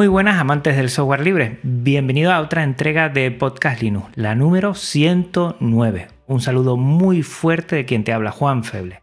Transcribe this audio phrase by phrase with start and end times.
[0.00, 4.74] Muy buenas amantes del software libre, bienvenido a otra entrega de Podcast Linux, la número
[4.74, 6.08] 109.
[6.26, 9.02] Un saludo muy fuerte de quien te habla, Juan Feble.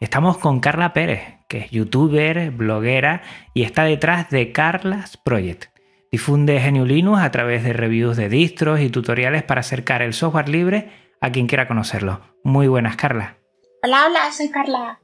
[0.00, 3.22] Estamos con Carla Pérez, que es youtuber, bloguera
[3.54, 5.74] y está detrás de Carlas Project.
[6.12, 10.50] Difunde GNU Linux a través de reviews de distros y tutoriales para acercar el software
[10.50, 12.20] libre a quien quiera conocerlo.
[12.44, 13.38] Muy buenas, Carla.
[13.82, 15.00] Hola, hola, soy Carla.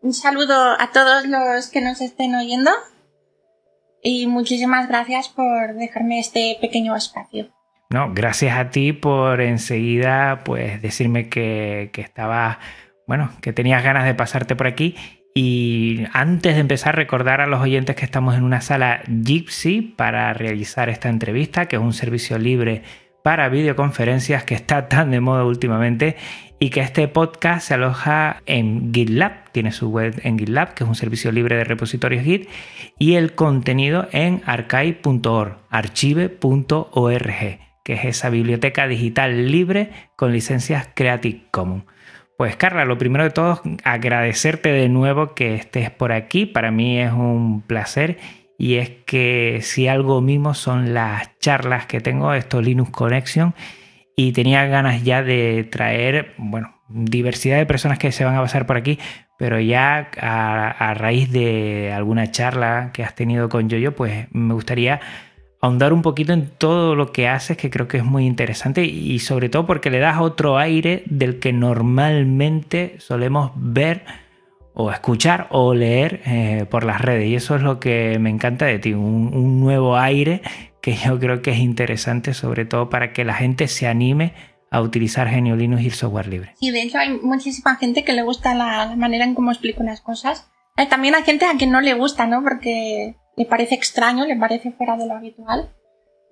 [0.00, 2.70] Un saludo a todos los que nos estén oyendo
[4.02, 7.48] y muchísimas gracias por dejarme este pequeño espacio.
[7.90, 12.60] No, gracias a ti por enseguida pues decirme que, que estaba,
[13.06, 14.94] bueno, que tenías ganas de pasarte por aquí.
[15.34, 20.32] Y antes de empezar, recordar a los oyentes que estamos en una sala Gypsy para
[20.34, 22.82] realizar esta entrevista, que es un servicio libre
[23.22, 26.16] para videoconferencias que está tan de moda últimamente
[26.62, 30.88] y que este podcast se aloja en GitLab, tiene su web en GitLab, que es
[30.88, 32.50] un servicio libre de repositorios Git,
[32.98, 41.44] y el contenido en archive.org, archive.org, que es esa biblioteca digital libre con licencias Creative
[41.50, 41.84] Commons.
[42.36, 47.00] Pues Carla, lo primero de todo, agradecerte de nuevo que estés por aquí, para mí
[47.00, 48.18] es un placer
[48.58, 53.54] y es que si algo mismo son las charlas que tengo, esto Linux Connection,
[54.26, 58.66] y tenía ganas ya de traer, bueno, diversidad de personas que se van a pasar
[58.66, 58.98] por aquí,
[59.38, 65.00] pero ya a, raíz de alguna charla que has tenido con Yoyo, pues me gustaría
[65.62, 69.18] ahondar un poquito en todo lo que haces, que creo que es muy interesante y
[69.20, 74.04] sobre todo porque le das otro aire del que normalmente solemos ver
[74.74, 77.26] o escuchar o leer eh, por las redes.
[77.26, 80.42] Y eso es lo que me encanta de ti, un, nuevo aire
[80.80, 84.34] que yo creo que es interesante, sobre todo para que la gente se anime
[84.70, 86.54] a utilizar GNU Linux y el software libre.
[86.58, 90.00] Sí, de hecho hay muchísima gente que le gusta la, manera en cómo explico las
[90.00, 90.48] cosas.
[90.76, 92.42] Eh, también hay gente a quien no le gusta, ¿no?
[92.42, 95.74] Porque le parece extraño, le parece fuera de lo habitual.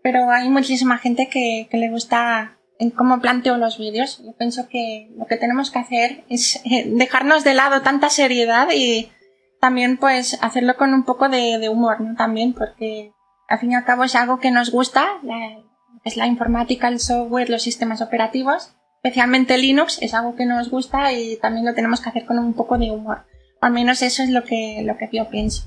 [0.03, 4.23] Pero hay muchísima gente que, que le gusta en cómo planteo los vídeos.
[4.25, 8.69] Yo pienso que lo que tenemos que hacer es eh, dejarnos de lado tanta seriedad
[8.75, 9.11] y
[9.61, 12.15] también pues hacerlo con un poco de, humor, ¿no?
[12.15, 13.13] También porque
[13.49, 15.07] al fin y al cabo es algo que nos gusta,
[16.05, 21.13] es la informática, el software, los sistemas operativos, especialmente Linux es algo que nos gusta
[21.13, 23.25] y también lo tenemos que hacer con un poco de humor.
[23.61, 25.65] al menos eso es lo que, lo que yo pienso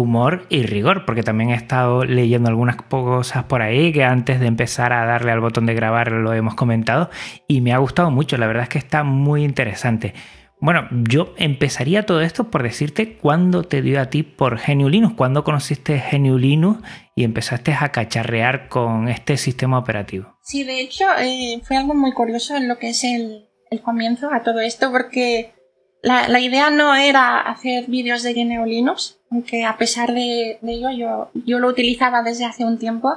[0.00, 4.46] humor y rigor, porque también he estado leyendo algunas cosas por ahí que antes de
[4.46, 7.10] empezar a darle al botón de grabar lo hemos comentado
[7.46, 10.14] y me ha gustado mucho, la verdad es que está muy interesante.
[10.60, 15.14] Bueno, yo empezaría todo esto por decirte cuándo te dio a ti por GNU Linux,
[15.16, 16.82] cuándo conociste GNU Linux
[17.14, 20.36] y empezaste a cacharrear con este sistema operativo.
[20.42, 23.46] Sí, de hecho eh, fue algo muy curioso en lo que es el,
[23.82, 25.54] comienzo a todo esto, porque
[26.02, 31.30] la, idea no era hacer vídeos de GNU Linux, aunque a pesar de, ello yo,
[31.46, 33.08] yo lo utilizaba desde hace un tiempo,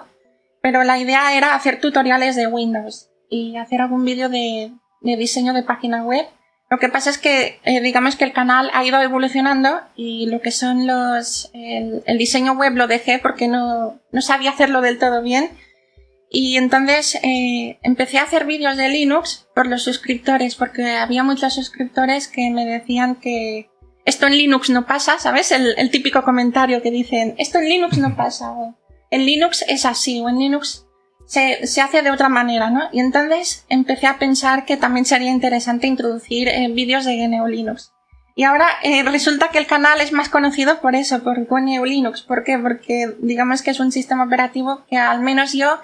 [0.61, 4.71] pero la idea era hacer tutoriales de Windows y hacer algún vídeo de,
[5.01, 6.25] diseño de página web.
[6.73, 10.41] Lo que pasa es que, eh, digamos que el canal ha ido evolucionando y lo
[10.41, 14.97] que son los, el, el diseño web lo dejé porque no, no sabía hacerlo del
[14.97, 15.51] todo bien
[16.31, 21.53] y entonces eh, empecé a hacer vídeos de Linux por los suscriptores, porque había muchos
[21.53, 23.69] suscriptores que me decían que
[24.03, 25.51] esto en Linux no pasa, ¿sabes?
[25.51, 28.75] El, típico comentario que dicen, esto en Linux no pasa, o
[29.11, 30.82] en Linux es así, o en Linux
[31.25, 32.89] se, se hace de otra manera, ¿no?
[32.91, 37.91] Y entonces empecé a pensar que también sería interesante introducir eh, vídeos de GNU Linux.
[38.35, 42.21] Y ahora eh, resulta que el canal es más conocido por eso, por GNU Linux.
[42.23, 42.57] ¿Por qué?
[42.57, 45.79] Porque digamos que es un sistema operativo que al menos yo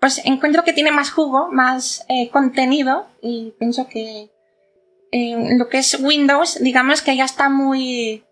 [0.00, 4.30] pues encuentro que tiene más jugo, más eh, contenido y pienso que
[5.56, 8.24] lo que es Windows, digamos que ya está muy...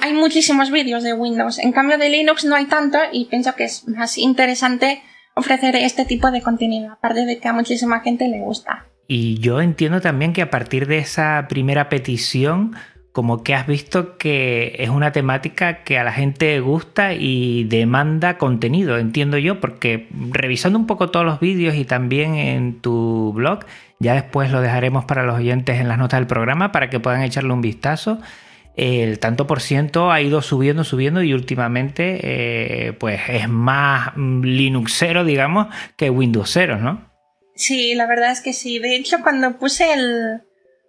[0.00, 1.60] Hay muchísimos vídeos de Windows.
[1.60, 5.00] En cambio de Linux no hay tanto y pienso que es más interesante
[5.36, 8.86] ofrecer este tipo de contenido, aparte de que a muchísima gente le gusta.
[9.06, 12.74] Y yo entiendo también que a partir de esa primera petición
[13.12, 18.36] como que has visto que es una temática que a la gente gusta y demanda
[18.36, 23.60] contenido, entiendo yo, porque revisando un poco todos los vídeos y también en tu blog,
[24.00, 27.22] ya después lo dejaremos para los oyentes en las notas del programa para que puedan
[27.22, 28.18] echarle un vistazo.
[28.76, 35.24] El tanto por ciento ha ido subiendo, subiendo y últimamente eh, pues es más Linuxero,
[35.24, 37.10] digamos, que Windowsero, ¿no?
[37.54, 38.78] Sí, la verdad es que sí.
[38.78, 40.42] De hecho, cuando puse el,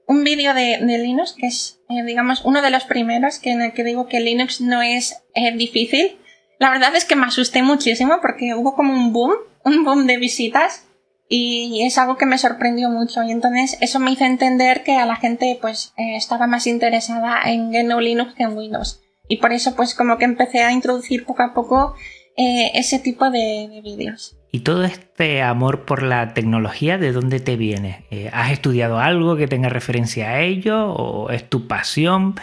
[0.05, 3.71] un vídeo de, Linux, que es, eh, digamos, uno de los primeros que en el
[3.71, 6.17] que digo que Linux no es eh, difícil.
[6.59, 10.17] La verdad es que me asusté muchísimo porque hubo como un boom, un boom de
[10.17, 10.86] visitas
[11.29, 15.05] y es algo que me sorprendió mucho y entonces eso me hizo entender que a
[15.05, 19.51] la gente pues eh, estaba más interesada en GNU Linux que en Windows y por
[19.51, 21.95] eso pues como que empecé a introducir poco a poco
[22.39, 24.37] ese tipo de, de vídeos.
[24.51, 28.05] ¿Y todo este amor por la tecnología de dónde te viene?
[28.11, 32.35] Eh, ¿Has estudiado algo que tenga referencia a ello o es tu pasión?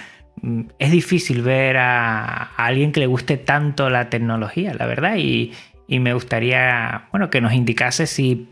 [0.42, 5.52] Mm, es difícil ver a, alguien que le guste tanto la tecnología, la verdad, y,
[5.88, 8.48] me gustaría bueno, que nos indicase si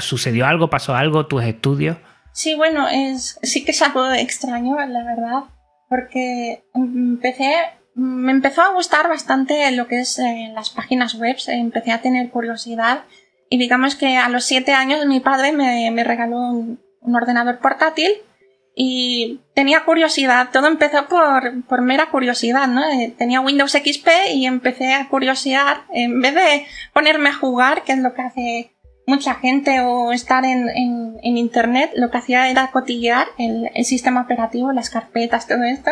[0.00, 1.96] sucedió algo, pasó algo, tus estudios.
[2.32, 5.44] Sí, bueno, es, sí que es algo extraño, la verdad,
[5.88, 7.54] porque empecé
[7.96, 12.28] me empezó a gustar bastante lo que es eh, las páginas web, empecé a tener
[12.28, 13.04] curiosidad
[13.48, 16.80] y digamos que a los siete años mi padre me, regaló un,
[17.14, 18.10] ordenador portátil
[18.74, 22.84] y tenía curiosidad, todo empezó por, por mera curiosidad, ¿no?
[22.84, 27.92] Eh, tenía Windows XP y empecé a curiosear, en vez de ponerme a jugar, que
[27.92, 28.75] es lo que hace
[29.06, 34.22] mucha gente, o estar en, en, internet, lo que hacía era cotillear el, el sistema
[34.22, 35.90] operativo, las carpetas, todo esto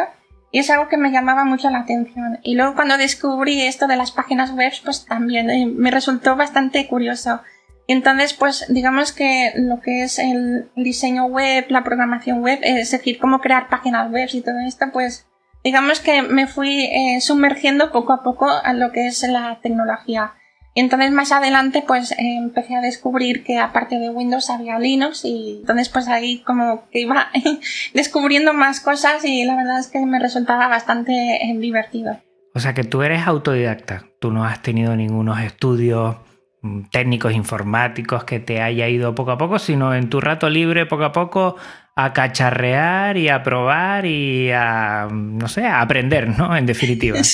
[0.55, 2.39] y es algo que me llamaba mucho la atención.
[2.45, 6.87] Y luego cuando descubrí esto de las páginas web, pues también eh, me resultó bastante
[6.87, 7.41] curioso.
[7.89, 12.93] Y entonces, pues digamos que lo que es el diseño web, la programación web, es
[12.93, 15.27] decir, cómo crear páginas web y todo esto, pues
[15.65, 20.35] digamos que me fui eh, sumergiendo poco a poco a lo que es la tecnología.
[20.75, 25.25] Y entonces más adelante pues eh, empecé a descubrir que aparte de Windows había Linux
[25.25, 27.31] y entonces pues ahí como que iba
[27.95, 32.21] descubriendo más cosas y la verdad es que me resultaba bastante eh, divertido.
[32.55, 36.17] O sea que tú eres autodidacta, tú no has tenido ningunos estudios
[36.63, 40.87] mm, técnicos informáticos que te haya ido poco a poco, sino en tu rato libre
[40.87, 41.57] poco a poco
[41.97, 46.57] a cacharrear y a probar y a, no sé, a aprender, ¿no?
[46.57, 47.19] En definitiva.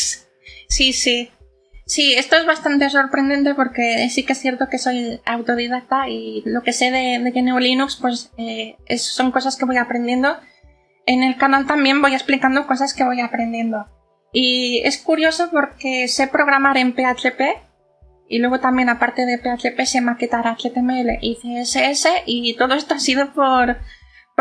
[0.69, 1.29] Sí, sí.
[1.91, 6.63] Sí, esto es bastante sorprendente porque sí que es cierto que soy autodidacta y lo
[6.63, 10.37] que sé de, de GNU Linux pues eh, son cosas que voy aprendiendo.
[11.05, 13.87] En el canal también voy explicando cosas que voy aprendiendo.
[14.33, 17.41] Y es curioso porque sé programar en PHP
[18.29, 23.01] y luego también aparte de PHP sé maquetar HTML y CSS y todo esto ha
[23.01, 23.79] sido por,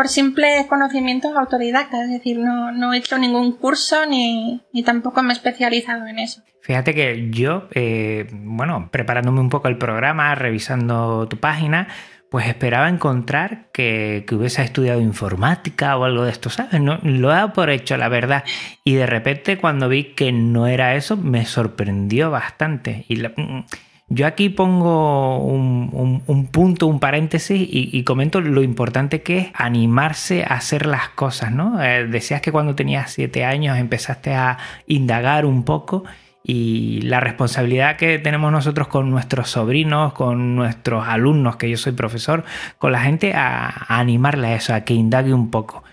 [0.00, 5.22] por simple conocimiento autodidacta, es decir, no, no he hecho ningún curso ni, ni tampoco
[5.22, 6.40] me he especializado en eso.
[6.62, 11.88] Fíjate que yo, eh, bueno, preparándome un poco el programa, revisando tu página,
[12.30, 16.80] pues esperaba encontrar que, hubiese estudiado informática o algo de esto, ¿sabes?
[16.80, 18.44] No, lo he dado por hecho, la verdad.
[18.84, 23.04] Y de repente cuando vi que no era eso, me sorprendió bastante.
[23.06, 23.66] Y mm,
[24.12, 30.54] yo aquí pongo un, punto, un paréntesis y, comento lo importante que es animarse a
[30.54, 31.80] hacer las cosas, ¿no?
[31.80, 34.58] Eh, decías que cuando tenías siete años empezaste a
[34.88, 36.02] indagar un poco
[36.42, 41.92] y la responsabilidad que tenemos nosotros con nuestros sobrinos, con nuestros alumnos, que yo soy
[41.92, 42.44] profesor,
[42.78, 45.84] con la gente a, animarle a eso, a que indague un poco.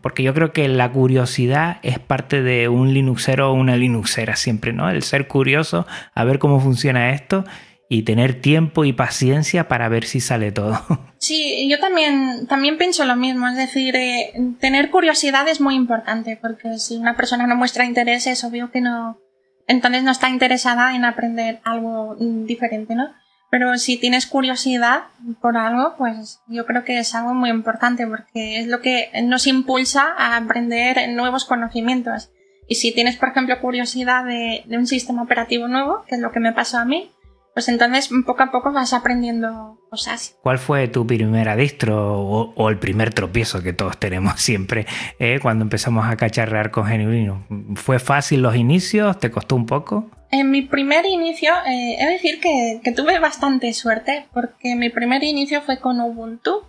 [0.00, 4.72] Porque yo creo que la curiosidad es parte de un Linuxero o una Linuxera siempre,
[4.72, 4.90] ¿no?
[4.90, 7.44] El ser curioso, a ver cómo funciona esto
[7.88, 10.80] y tener tiempo y paciencia para ver si sale todo.
[11.22, 16.36] Sí, yo también, también pienso lo mismo, es decir, eh, tener curiosidad es muy importante,
[16.42, 19.20] porque si una persona no muestra interés es obvio que no,
[19.68, 23.14] entonces no está interesada en aprender algo diferente, ¿no?
[23.52, 25.08] Pero si tienes curiosidad
[25.42, 29.46] por algo, pues yo creo que es algo muy importante porque es lo que nos
[29.46, 32.30] impulsa a aprender nuevos conocimientos.
[32.66, 36.32] Y si tienes, por ejemplo, curiosidad de, de un sistema operativo nuevo, que es lo
[36.32, 37.10] que me pasó a mí,
[37.54, 40.36] pues entonces poco a poco vas aprendiendo cosas.
[40.42, 44.86] ¿Cuál fue tu primera distro o, el primer tropiezo que todos tenemos siempre
[45.18, 47.46] eh, cuando empezamos a cacharrear con Genuino?
[47.74, 49.18] ¿Fue fácil los inicios?
[49.18, 50.10] ¿Te costó un poco?
[50.30, 55.22] En mi primer inicio, eh, he de decir que, tuve bastante suerte porque mi primer
[55.24, 56.62] inicio fue con Ubuntu.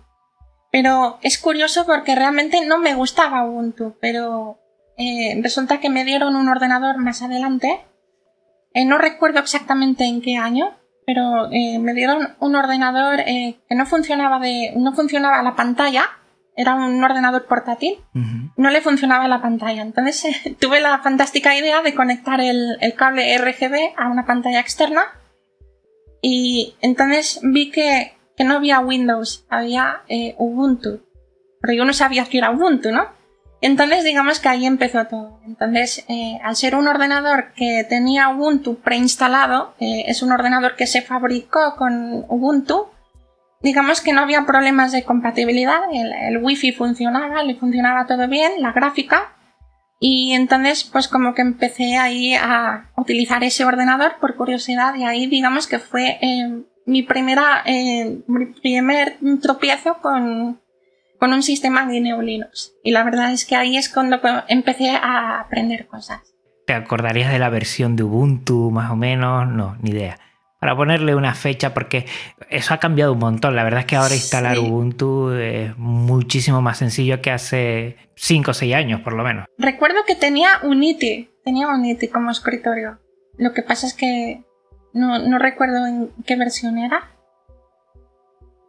[0.70, 4.58] Pero es curioso porque realmente no me gustaba Ubuntu, pero
[4.98, 7.80] eh, resulta que me dieron un ordenador más adelante
[8.74, 10.74] eh, no recuerdo exactamente en qué año,
[11.06, 16.10] pero eh, me dieron un ordenador eh, que no funcionaba de, no funcionaba la pantalla,
[16.56, 17.98] era un ordenador portátil,
[18.56, 19.82] no le funcionaba la pantalla.
[19.82, 25.02] Entonces tuve la fantástica idea de conectar el, cable RGB a una pantalla externa
[26.20, 30.02] y entonces vi que, no había Windows, había
[30.36, 31.00] Ubuntu.
[31.60, 33.08] Pero yo no sabía que era Ubuntu, ¿no?
[33.66, 35.40] Entonces digamos que ahí empezó todo.
[35.46, 40.86] Entonces, eh, al ser un ordenador que tenía Ubuntu preinstalado, eh, es un ordenador que
[40.86, 42.88] se fabricó con Ubuntu,
[43.62, 48.72] digamos que no había problemas de compatibilidad, el, wifi funcionaba, le funcionaba todo bien, la
[48.72, 49.32] gráfica,
[49.98, 55.26] y entonces pues como que empecé ahí a utilizar ese ordenador por curiosidad y ahí
[55.26, 60.60] digamos que fue eh, mi primera, eh, mi primer tropiezo con,
[61.24, 62.74] con un sistema de Linux.
[62.82, 66.20] Y la verdad es que ahí es cuando empecé a aprender cosas.
[66.66, 69.48] ¿Te acordarías de la versión de Ubuntu más o menos?
[69.48, 70.18] No, ni idea
[70.60, 72.04] para ponerle una fecha, porque
[72.50, 73.56] eso ha cambiado un montón.
[73.56, 78.54] La verdad es que ahora instalar Ubuntu es muchísimo más sencillo que hace 5 o
[78.54, 79.46] 6 años, por lo menos.
[79.56, 82.98] Recuerdo que tenía Unity, tenía Unity como escritorio.
[83.38, 84.44] Lo que pasa es que
[84.92, 87.13] no, recuerdo en qué versión era.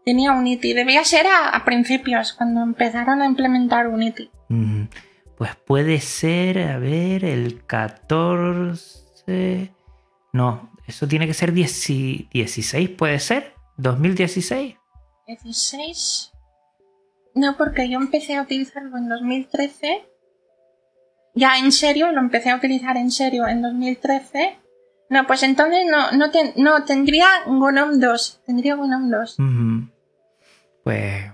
[0.06, 4.30] Tenía Unity, debía ser a, principios, cuando empezaron a implementar Unity.
[5.36, 9.74] Pues puede ser, a ver, el 14...
[10.32, 13.56] No, eso tiene que ser 16, ¿puede ser?
[13.80, 14.78] ¿2016?
[15.28, 16.32] 16.
[17.34, 20.08] No, porque yo empecé a utilizarlo en 2013.
[21.34, 24.60] Ya en serio, lo empecé a utilizar en serio en 2013.
[25.10, 28.42] No, pues entonces no, no, no tendría GNOME 2.
[28.46, 29.38] Tendría GNOME 2.
[30.86, 31.26] Pues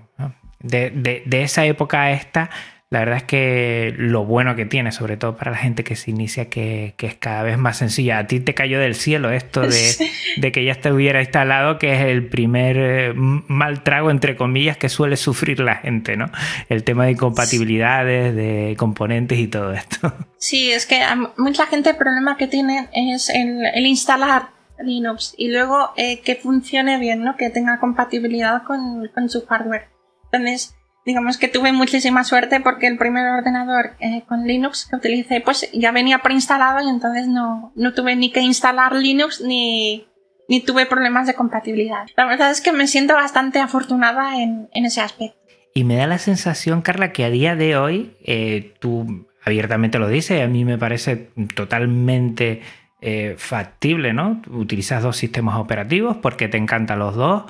[0.60, 2.48] de, de, de, esa época a esta,
[2.88, 6.10] la verdad es que lo bueno que tiene, sobre todo para la gente que se
[6.10, 8.18] inicia, que, es cada vez más sencilla.
[8.18, 12.26] A ti te cayó del cielo esto de, que ya estuviera instalado, que es el
[12.26, 16.30] primer eh, mal trago, entre comillas, que suele sufrir la gente, ¿no?
[16.70, 20.14] El tema de incompatibilidades, de componentes y todo esto.
[20.36, 21.02] Sí, es que
[21.36, 24.48] mucha gente el problema que tiene es el, instalar
[24.82, 27.36] Linux y luego eh, que funcione bien, ¿no?
[27.36, 29.88] Que tenga compatibilidad con, su hardware.
[30.30, 30.74] Entonces,
[31.04, 35.70] digamos que tuve muchísima suerte porque el primer ordenador eh, con Linux que utilicé pues
[35.72, 40.06] ya venía preinstalado y entonces no, no tuve ni que instalar Linux ni,
[40.48, 42.06] ni tuve problemas de compatibilidad.
[42.16, 45.38] La verdad es que me siento bastante afortunada en, en ese aspecto.
[45.74, 50.08] Y me da la sensación, Carla, que a día de hoy eh, tú abiertamente lo
[50.08, 52.60] dices, a mí me parece totalmente
[53.02, 54.40] eh, factible, ¿no?
[54.50, 57.44] Utilizas dos sistemas operativos porque te encantan los dos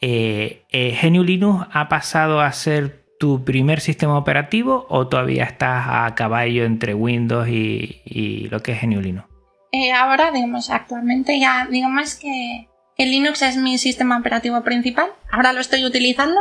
[0.00, 6.14] eh, eh Linux ha pasado a ser tu primer sistema operativo o todavía estás a
[6.14, 9.28] caballo entre Windows y, lo que es GNU Linux?
[9.72, 15.10] Eh, ahora, digamos, actualmente ya, digamos que, Linux es mi sistema operativo principal.
[15.30, 16.40] Ahora lo estoy utilizando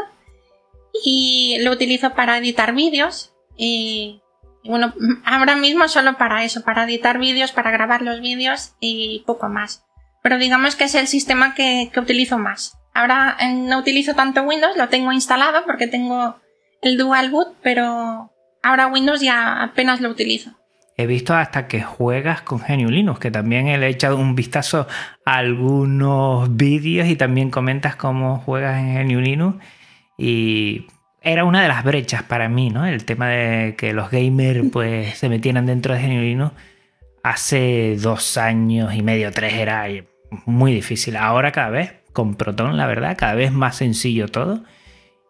[1.04, 4.22] y lo utilizo para editar vídeos y,
[4.68, 4.94] bueno,
[5.26, 9.86] ahora mismo solo para eso, para editar vídeos, para grabar los vídeos y poco más.
[10.22, 12.78] Pero digamos que es el sistema que utilizo más.
[12.96, 16.38] Ahora eh, no utilizo tanto Windows, lo tengo instalado porque tengo
[16.82, 18.32] el Dual Boot, pero
[18.64, 20.52] ahora Windows ya apenas lo utilizo.
[20.96, 24.88] He visto hasta que juegas con GNU Linux, que también he echado un vistazo
[25.26, 29.66] a algunos vídeos y también comentas cómo juegas en GNU Linux.
[30.18, 30.88] Y
[31.26, 32.86] era una de las brechas para mí, ¿no?
[32.86, 36.54] El tema de que los gamers pues se metieran dentro de GNU Linux.
[37.24, 39.88] Hace dos años y medio, tres era
[40.46, 41.18] muy difícil.
[41.18, 44.64] Ahora cada vez con Proton, la verdad, cada vez más sencillo todo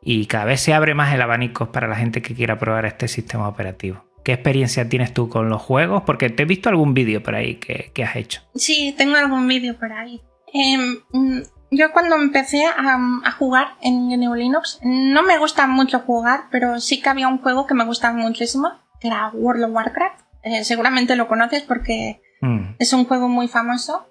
[0.01, 3.07] y cada vez se abre más el abanico para la gente que quiera probar este
[3.07, 4.03] sistema operativo.
[4.25, 6.03] ¿Qué experiencia tienes tú con los juegos?
[6.05, 8.41] Porque te he visto algún vídeo por ahí que, has hecho.
[8.53, 10.19] Sí, tengo algún vídeo por ahí.
[10.53, 11.41] Em, mm,
[11.75, 17.01] yo cuando empecé a, jugar en GNU Linux, no me gusta mucho jugar, pero sí
[17.01, 20.21] que había un juego que me gustaba muchísimo, que era World of Warcraft.
[20.43, 22.75] Eh, seguramente lo conoces porque mm.
[22.79, 24.07] es un juego muy famoso.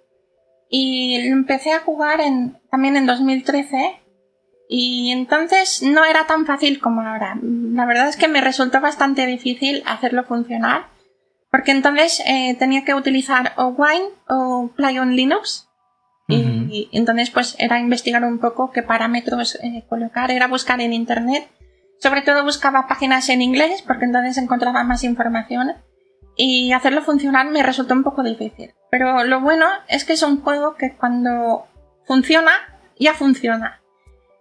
[0.68, 4.00] Y empecé a jugar en, también en 2013
[4.68, 7.38] y entonces no era tan fácil como ahora.
[7.42, 10.86] La verdad es que me resultó bastante difícil hacerlo funcionar
[11.54, 15.68] porque entonces eh, tenía que utilizar o Wine o Play on Linux
[16.26, 21.48] y, entonces pues era investigar un poco qué parámetros eh, colocar, era buscar en internet.
[21.98, 25.74] Sobre todo buscaba páginas en inglés porque entonces encontraba más información
[26.36, 28.74] y hacerlo funcionar me resultó un poco difícil.
[28.90, 31.66] Pero lo bueno es que es un juego que cuando
[32.06, 32.52] funciona,
[32.98, 33.80] ya funciona.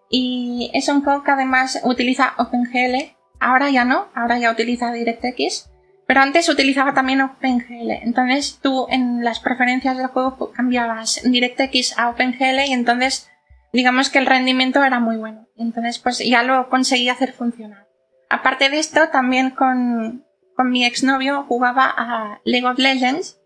[0.10, 3.16] Y es un juego que además utiliza OpenGL.
[3.40, 5.70] Ahora ya no, ahora ya utiliza DirectX.
[6.06, 7.92] Pero antes utilizaba también OpenGL.
[8.04, 13.30] Entonces tú en las preferencias del juego cambiabas DirectX a OpenGL y entonces
[13.72, 15.48] digamos que el rendimiento era muy bueno.
[15.58, 17.88] Entonces pues ya lo conseguí hacer funcionar.
[18.30, 23.40] aparte de esto, también con, con mi exnovio jugaba a League of Legends.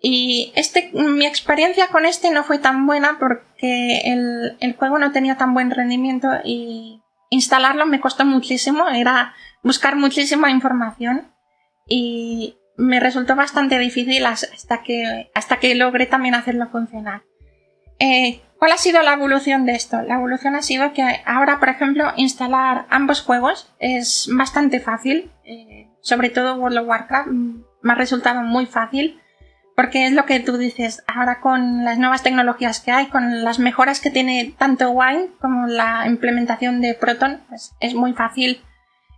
[0.00, 5.12] Y este, mi experiencia con este no fue tan buena porque el, el juego no
[5.12, 8.88] tenía tan buen rendimiento y instalarlo me costó muchísimo.
[8.88, 11.32] Era buscar muchísima información
[11.88, 17.22] y me resultó bastante difícil hasta que, hasta que logré también hacerlo funcionar.
[17.98, 20.02] Eh, ¿Cuál ha sido la evolución de esto?
[20.02, 25.88] La evolución ha sido que ahora, por ejemplo, instalar ambos juegos es bastante fácil, eh,
[26.00, 29.20] sobre todo World of Warcraft, mm, me ha resultado muy fácil,
[29.76, 33.60] porque es lo que tú dices, ahora con las nuevas tecnologías que hay, con las
[33.60, 38.60] mejoras que tiene tanto Wine como la implementación de Proton, pues es muy fácil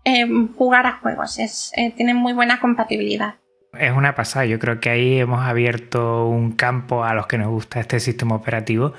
[0.04, 0.26] eh,
[0.57, 3.35] jugar a juegos, es, tienen muy buena compatibilidad.
[3.78, 7.49] Es una pasada, yo creo que ahí hemos abierto un campo a los que nos
[7.49, 8.95] gusta este sistema operativo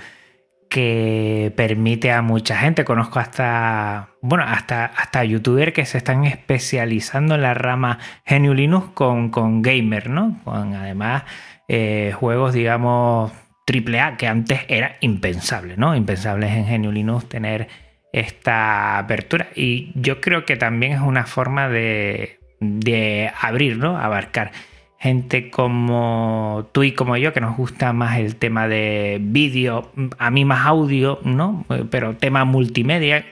[0.71, 2.85] que permite a mucha gente.
[2.85, 8.87] Conozco hasta, bueno, hasta, hasta youtubers que se están especializando en la rama GNU Linux
[8.93, 10.39] con, con gamer, ¿no?
[10.45, 11.23] Con además
[11.67, 13.33] eh, juegos, digamos,
[13.67, 15.93] AAA, que antes era impensable, ¿no?
[15.93, 17.67] Impensable en GNU Linux tener
[18.13, 19.49] esta apertura.
[19.55, 23.83] Y yo creo que también es una forma de, de abrir.
[23.83, 24.51] Abarcar
[25.01, 30.29] gente como tú y como yo, que nos gusta más el tema de vídeo, a
[30.29, 31.65] mí más audio, ¿no?
[31.89, 33.25] Pero tema multimedia,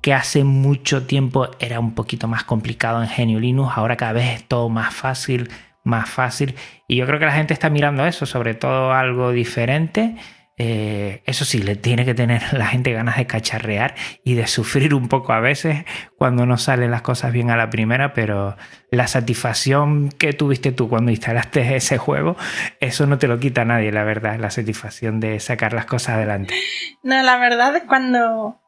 [0.00, 4.36] que hace mucho tiempo era un poquito más complicado en Genio Linux, ahora cada vez
[4.36, 5.50] es todo más fácil,
[5.82, 6.54] más fácil.
[6.86, 10.14] Y yo creo que la gente está mirando eso, sobre todo algo diferente
[10.58, 14.94] eh, eso sí, le tiene que tener la gente ganas de cacharrear y de sufrir
[14.94, 15.84] un poco a veces
[16.16, 18.56] cuando no salen las cosas bien a la primera, pero
[18.90, 22.36] la satisfacción que tuviste tú cuando instalaste ese juego,
[22.80, 26.54] eso no te lo quita nadie, la verdad, la satisfacción de sacar las cosas adelante.
[27.02, 28.60] No, la verdad es cuando,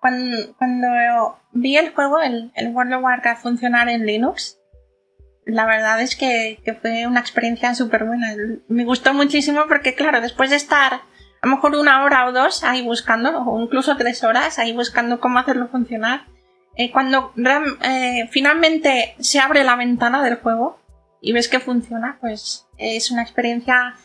[0.00, 4.58] cuando, vi el juego, el, World of Warcraft funcionar en Linux,
[5.44, 8.28] la verdad es que, que fue una experiencia súper buena.
[8.68, 11.00] Me gustó muchísimo porque, claro, después de estar
[11.42, 15.20] a lo mejor una hora o dos ahí buscando, o incluso tres horas ahí buscando
[15.20, 16.26] cómo hacerlo funcionar.
[16.76, 20.78] Eh, cuando eh, finalmente se abre la ventana del juego
[21.20, 23.96] y ves que funciona, pues es una experiencia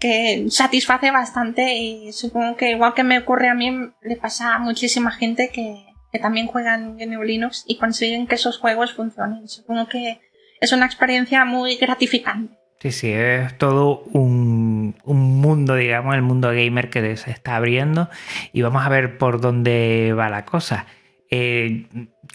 [0.00, 4.58] que satisface bastante y supongo que igual que me ocurre a mí, le pasa a
[4.58, 9.46] muchísima gente que, que también juegan en Linux y consiguen que esos juegos funcionen.
[9.46, 10.22] Supongo que
[10.62, 12.59] es una experiencia muy gratificante.
[12.80, 18.08] Sí, sí, es todo un, mundo, digamos, el mundo gamer que se está abriendo
[18.54, 20.86] y vamos a ver por dónde va la cosa.
[21.30, 21.88] Eh,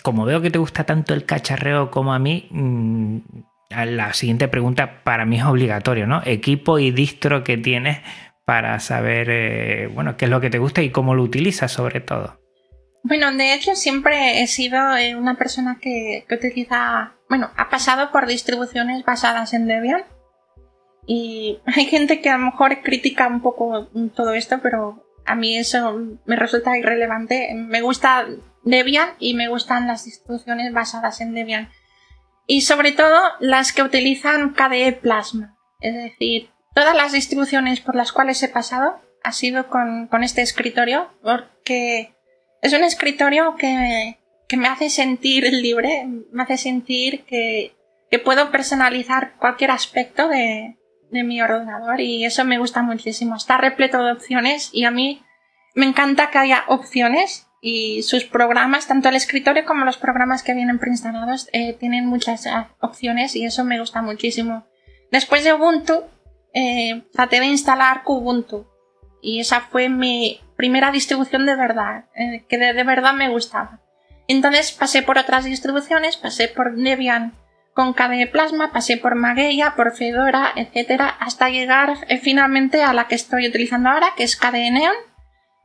[0.03, 3.17] como veo que te gusta tanto el cacharreo como a mí, mm,
[3.71, 6.21] la siguiente pregunta para mí es obligatorio, ¿no?
[6.23, 8.01] Equipo y distro que tienes
[8.45, 12.01] para saber, eh, bueno, qué es lo que te gusta y cómo lo utilizas sobre
[12.01, 12.39] todo.
[13.01, 18.11] Bueno, de hecho siempre he sido eh, una persona que, que utiliza, bueno, ha pasado
[18.11, 20.03] por distribuciones basadas en Debian
[21.07, 25.57] y hay gente que a lo mejor critica un poco todo esto, pero a mí
[25.57, 27.51] eso me resulta irrelevante.
[27.53, 28.27] Me gusta
[28.63, 31.69] Debian y me gustan las distribuciones basadas en Debian.
[32.47, 35.57] Y sobre todo las que utilizan KDE Plasma.
[35.79, 41.09] Es decir, todas las distribuciones por las cuales he pasado ha sido con, este escritorio
[41.23, 42.15] porque
[42.61, 47.75] es un escritorio que, que me hace sentir libre, me hace sentir que,
[48.11, 50.77] que puedo personalizar cualquier aspecto de,
[51.11, 53.35] de mi ordenador y eso me gusta muchísimo.
[53.35, 55.23] Está repleto de opciones y a mí
[55.75, 60.53] me encanta que haya opciones y sus programas, tanto el escritorio como los programas que
[60.53, 64.67] vienen preinstalados, eh, tienen muchas ah, opciones y eso me gusta muchísimo.
[65.11, 66.03] Después de Ubuntu,
[66.53, 68.67] eh, traté de instalar Kubuntu
[69.21, 73.81] y esa fue mi primera distribución de verdad, eh, que de, de verdad me gustaba.
[74.27, 77.33] Entonces pasé por otras distribuciones, pasé por Debian
[77.75, 83.09] con KDE Plasma, pasé por Mageia, por Fedora, etcétera, hasta llegar eh, finalmente a la
[83.09, 84.95] que estoy utilizando ahora, que es KDE Neon,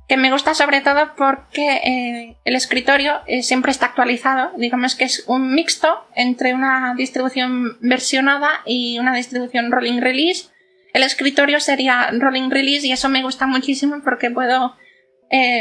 [0.09, 5.05] que me gusta sobre todo porque eh, el escritorio eh, siempre está actualizado, digamos que
[5.05, 10.49] es un mixto entre una distribución versionada y una distribución rolling release.
[10.93, 14.75] El escritorio sería rolling release y eso me gusta muchísimo porque puedo,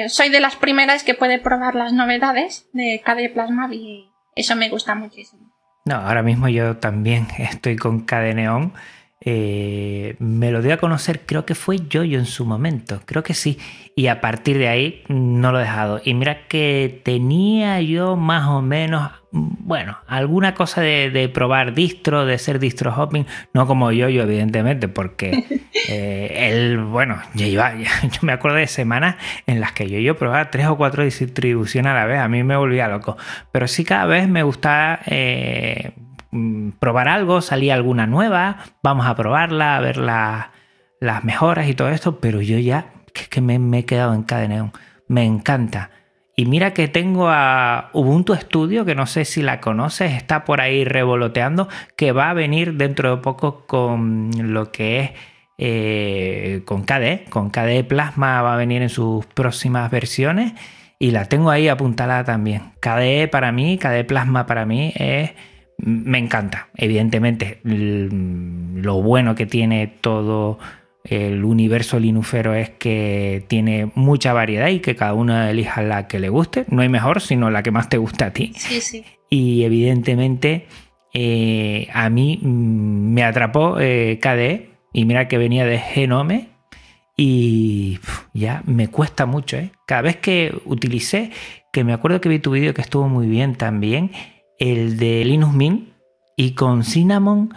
[0.08, 4.70] soy de las primeras que puede probar las novedades de KDE Plasma y eso me
[4.70, 5.49] gusta muchísimo.
[5.86, 8.74] No, ahora mismo yo también estoy con Cadeneon
[9.22, 13.34] eh, me lo dio a conocer, creo que fue yo en su momento, creo que
[13.34, 13.58] sí.
[13.96, 16.02] Y a partir de ahí no lo he dejado.
[16.04, 22.38] Y mira que tenía yo más o menos, bueno, alguna cosa de, probar distro, de
[22.38, 25.44] ser distro hopping, no como yo, yo evidentemente, porque
[25.90, 30.16] eh, él, bueno, yo, iba, yo me acuerdo de semanas en las que yo, yo
[30.16, 33.18] probaba tres o cuatro distribuciones a la vez, a mí me volvía loco.
[33.52, 35.00] Pero sí cada vez me gustaba...
[35.08, 35.92] Eh,
[36.32, 41.90] Mm, probar algo, salía alguna nueva, vamos a probarla, a ver las mejoras y todo
[41.90, 44.72] esto, pero yo ya es que me, he quedado en Cadeneon.
[45.08, 45.92] Me encanta.
[46.36, 50.62] Y mira que tengo a Ubuntu Studio, que no sé si la conoces, está por
[50.62, 55.12] ahí revoloteando, que va a venir dentro de poco con lo que es
[55.58, 60.54] eh, con KDE, con KDE Plasma va a venir en sus próximas versiones
[60.98, 62.72] y la tengo ahí apuntada también.
[62.80, 65.32] KDE para mí, KDE Plasma para mí es
[65.82, 66.70] me encanta.
[66.76, 70.60] Evidentemente, lo bueno que tiene todo
[71.04, 76.20] el universo linufero es que tiene mucha variedad y que cada uno elija la que
[76.20, 76.66] le guste.
[76.70, 78.52] No hay mejor, sino la que más te gusta a ti.
[78.56, 79.06] Sí, sí.
[79.30, 80.68] Y evidentemente,
[81.14, 86.50] eh, a mí mm, me atrapó eh, KDE y mira que venía de Genome
[87.16, 88.00] y
[88.34, 89.58] ya me cuesta mucho.
[89.58, 89.72] ¿eh?
[89.86, 91.32] Cada vez que utilicé,
[91.72, 94.12] que me acuerdo que vi tu vídeo que estuvo muy bien también
[94.60, 95.90] el de Linux Mint
[96.36, 97.54] y con Cinnamon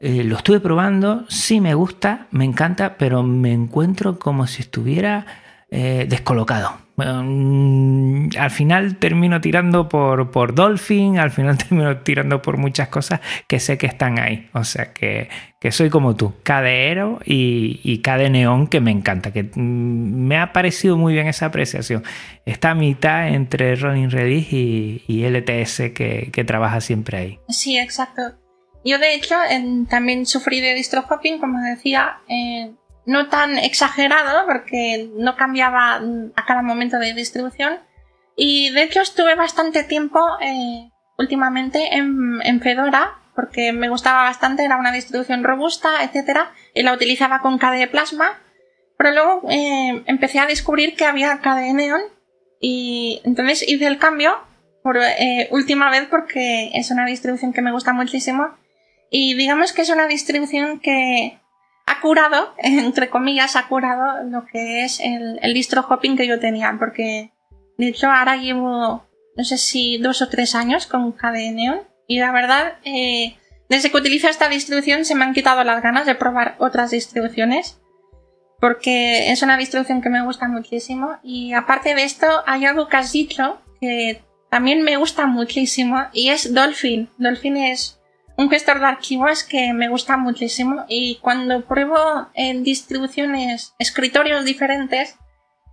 [0.00, 5.26] eh, lo estuve probando, sí me gusta, me encanta, pero me encuentro como si estuviera
[5.70, 6.83] eh, descolocado.
[6.96, 13.20] Mm, al final termino tirando por, por Dolphin, al final termino tirando por muchas cosas
[13.48, 14.48] que sé que están ahí.
[14.52, 15.28] O sea que,
[15.70, 20.52] soy como tú, KDE y, y KDE Neon, que me encanta, que mm, me ha
[20.52, 22.04] parecido muy bien esa apreciación.
[22.46, 27.38] Está a mitad entre Rolling Redis y, LTS que, trabaja siempre ahí.
[27.48, 28.22] Sí, exacto.
[28.84, 29.34] Yo de hecho
[29.88, 32.18] también sufrí de distro hopping, como decía.
[32.28, 32.70] Eh,
[33.06, 36.00] no tan exagerado porque no cambiaba
[36.36, 37.80] a cada momento de distribución.
[38.36, 44.76] Y de hecho estuve bastante tiempo eh, últimamente en, Fedora porque me gustaba bastante, era
[44.76, 46.40] una distribución robusta, etc.
[46.72, 48.40] Y la utilizaba con KDE Plasma.
[48.96, 52.00] Pero luego eh, empecé a descubrir que había KDE Neon
[52.60, 54.38] y entonces hice el cambio
[54.84, 58.56] por eh, última vez porque es una distribución que me gusta muchísimo.
[59.10, 61.40] Y digamos que es una distribución que
[61.86, 66.40] ha curado, entre comillas, ha curado lo que es el, el distro hopping que yo
[66.40, 67.32] tenía, porque
[67.78, 72.18] de hecho ahora llevo, no sé si dos o tres años con KDE Neon y
[72.18, 73.36] la verdad, eh,
[73.68, 77.80] desde que utilizo esta distribución se me han quitado las ganas de probar otras distribuciones
[78.60, 82.96] porque es una distribución que me gusta muchísimo y aparte de esto hay algo que
[82.96, 87.10] has dicho que también me gusta muchísimo y es Dolphin.
[87.18, 88.00] Dolphin es
[88.36, 95.16] un gestor de archivos que me gusta muchísimo y cuando pruebo en distribuciones, escritorios diferentes,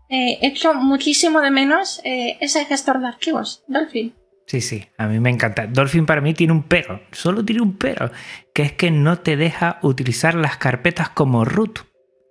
[0.09, 4.13] eh, echo muchísimo de menos eh, ese gestor de archivos, Dolphin.
[4.45, 5.65] Sí, sí, a mí me encanta.
[5.65, 8.11] Dolphin para mí tiene un pero, solo tiene un pero,
[8.53, 11.79] que es que no te deja utilizar las carpetas como root.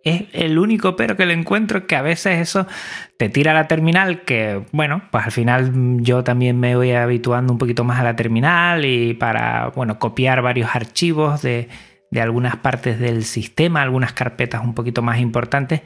[0.03, 2.67] Es el único pero que le encuentro que a veces eso
[3.19, 7.53] te tira a la terminal, que bueno, pues al final yo también me voy habituando
[7.53, 11.69] un poquito más a la terminal y para, bueno, copiar varios archivos de,
[12.11, 15.83] de algunas partes del sistema, algunas carpetas un poquito más importantes.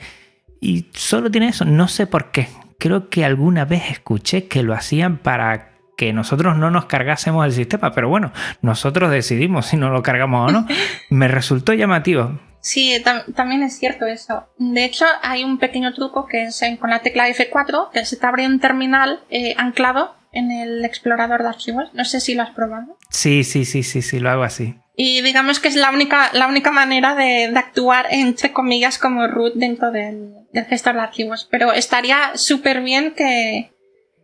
[0.60, 2.48] Y solo tiene eso, no sé por qué.
[2.78, 7.52] Creo que alguna vez escuché que lo hacían para que nosotros no nos cargásemos el
[7.52, 10.66] sistema, pero bueno, nosotros decidimos si no lo cargamos o no.
[11.10, 12.38] Me resultó llamativo.
[12.64, 12.96] Sí,
[13.36, 14.48] también es cierto eso.
[14.56, 18.26] De hecho, hay un pequeño truco que es con la tecla F4, que se te
[18.26, 21.90] abre un terminal eh, anclado en el explorador de archivos.
[21.92, 22.96] No sé si lo has probado.
[23.10, 24.76] Sí, sí, sí, sí, sí, lo hago así.
[24.96, 29.52] Y digamos que es la única, la única manera de, actuar, entre comillas, como root
[29.56, 31.46] dentro del, del gestor de archivos.
[31.50, 33.73] Pero estaría súper bien que,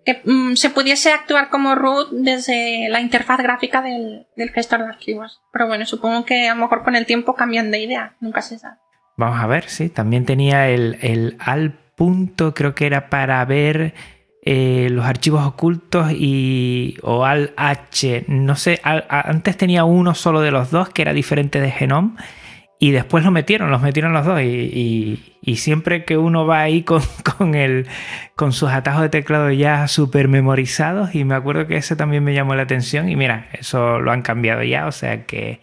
[0.04, 5.40] que mm, se pudiese actuar como root desde la interfaz gráfica del, gestor de archivos.
[5.52, 8.58] Pero bueno, supongo que a lo mejor con el tiempo cambian de idea, nunca se
[8.58, 8.76] sabe.
[9.16, 13.92] Vamos a ver, sí, también tenía el, el al punto, creo que era para ver
[14.42, 20.50] eh, los archivos ocultos y o al h, no sé, antes tenía uno solo de
[20.50, 22.12] los dos que era diferente de Genome
[22.82, 24.40] y después lo metieron, los metieron los dos.
[24.40, 25.20] Y,
[25.56, 27.02] siempre que uno va ahí con,
[27.38, 27.86] con, el,
[28.34, 32.32] con sus atajos de teclado ya súper memorizados, y me acuerdo que ese también me
[32.32, 33.10] llamó la atención.
[33.10, 35.60] Y mira, eso lo han cambiado ya, o sea que,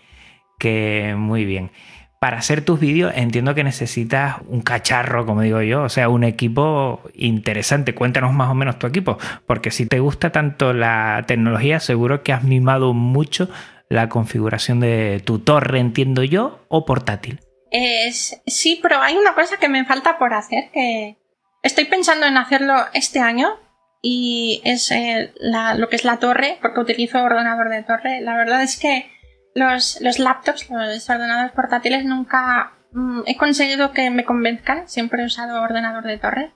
[0.59, 1.71] que muy bien.
[2.19, 6.23] Para hacer tus vídeos entiendo que necesitas un cacharro, como digo yo, o sea, un
[6.23, 7.95] equipo interesante.
[7.95, 12.33] Cuéntanos más o menos tu equipo, porque si te gusta tanto la tecnología, seguro que
[12.33, 13.49] has mimado mucho
[13.89, 17.39] la configuración de tu torre, entiendo yo, o portátil.
[17.71, 21.17] Es, sí, pero hay una cosa que me falta por hacer, que
[21.63, 23.59] estoy pensando en hacerlo este año
[24.01, 28.21] y es eh, lo que es la torre, porque utilizo ordenador de torre.
[28.21, 29.11] La verdad es que
[29.53, 35.25] los, los laptops, los ordenadores portátiles nunca mm, he conseguido que me convenzcan, siempre he
[35.25, 36.53] usado ordenador de torre.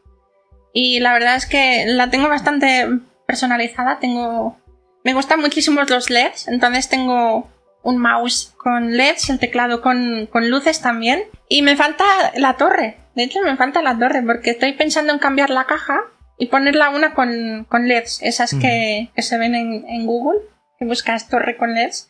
[0.74, 2.88] Y la verdad es que la tengo bastante
[3.28, 4.58] personalizada, tengo...
[5.04, 7.50] Me gustan muchísimo los LEDs, entonces tengo
[7.84, 11.24] un mouse con LEDs, el teclado con, luces también.
[11.50, 12.04] Y me falta
[12.36, 12.98] la torre.
[13.16, 16.00] De hecho, me falta la torre porque estoy pensando en cambiar la caja
[16.38, 20.40] y ponerla una con, LEDs, esas que, se ven en, Google,
[20.80, 22.08] que buscas torre con LEDs.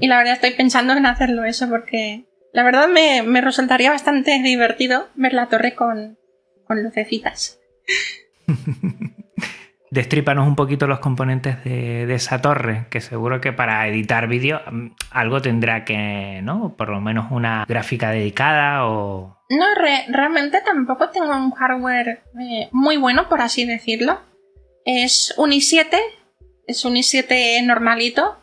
[0.00, 4.40] Y la verdad estoy pensando en hacerlo eso porque la verdad me, me resultaría bastante
[4.42, 6.18] divertido ver la torre con,
[6.66, 7.58] con lucecitas.
[9.94, 14.88] Destrípanos un poquito los componentes de, esa torre, que seguro que para editar vídeo mm,
[15.12, 16.74] algo tendrá que, ¿no?
[16.76, 19.38] Por lo menos una gráfica dedicada o...
[19.50, 19.66] No,
[20.08, 24.20] realmente tampoco tengo un hardware eh, muy bueno, por así decirlo.
[24.84, 25.96] Es un i7,
[26.66, 28.36] es un i7 normalito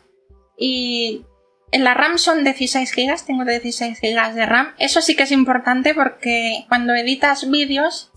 [0.56, 1.26] y
[1.70, 4.68] en la RAM son 16 GB, tengo 16 GB de RAM.
[4.78, 8.11] Eso sí que es importante porque cuando editas vídeos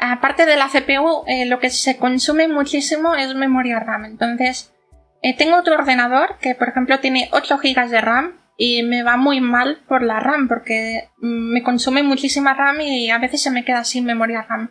[0.00, 4.04] aparte de la CPU, eh, lo que se consume muchísimo es memoria RAM.
[4.04, 4.74] Entonces,
[5.22, 9.16] eh, tengo otro ordenador que, por ejemplo, tiene 8 GB de RAM y me va
[9.16, 13.50] muy mal por la RAM porque mm, me consume muchísima RAM y a veces se
[13.50, 14.70] me queda sin memoria RAM.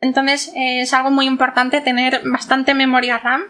[0.00, 3.42] Entonces, eh, es algo muy importante tener bastante memoria RAM.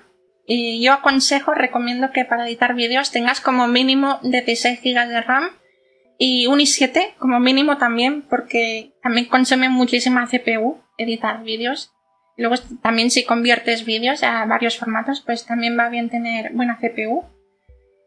[0.47, 5.51] Y yo aconsejo, recomiendo que para editar vídeos tengas como mínimo 16 GB de RAM
[6.19, 11.93] y un i7 como mínimo también porque también consume muchísima CPU editar vídeos.
[12.37, 17.25] Luego también si conviertes vídeos a varios formatos, pues también va bien tener buena CPU.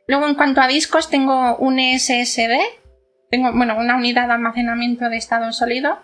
[0.07, 2.57] Luego en cuanto a discos tengo un SSD,
[3.29, 5.99] tengo bueno, una unidad de almacenamiento de estado sólido.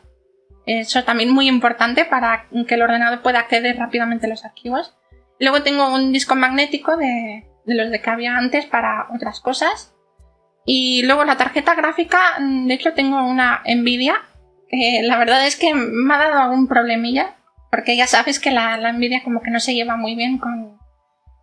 [0.65, 4.95] Eso también muy importante para que el ordenador pueda acceder rápidamente a los archivos.
[5.39, 9.92] Luego tengo un disco magnético de, de los de que había antes para otras cosas.
[10.65, 14.21] Y luego la tarjeta gráfica, de hecho tengo una Nvidia
[14.75, 17.35] eh, la verdad es que me ha dado algún problemilla,
[17.69, 20.79] porque ya sabes que la, Nvidia como que no se lleva muy bien con,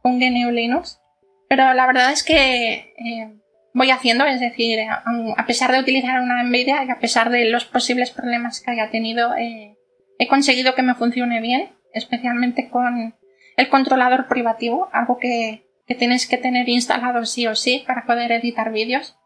[0.02, 1.00] con GNU Linux.
[1.48, 3.32] Pero la verdad es que eh,
[3.72, 7.64] voy haciendo, es decir, a, pesar de utilizar una Nvidia y a pesar de los
[7.66, 9.76] posibles problemas que haya tenido, eh,
[10.18, 13.14] he conseguido que me funcione bien, especialmente con
[13.56, 18.30] el controlador privativo, algo que, que tienes que tener instalado sí o sí para poder
[18.30, 19.16] editar vídeos,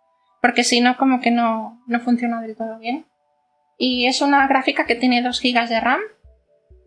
[0.41, 3.05] porque si no, como que no, no funciona del todo bien.
[3.77, 6.01] Y es una gráfica que tiene 2 GB de RAM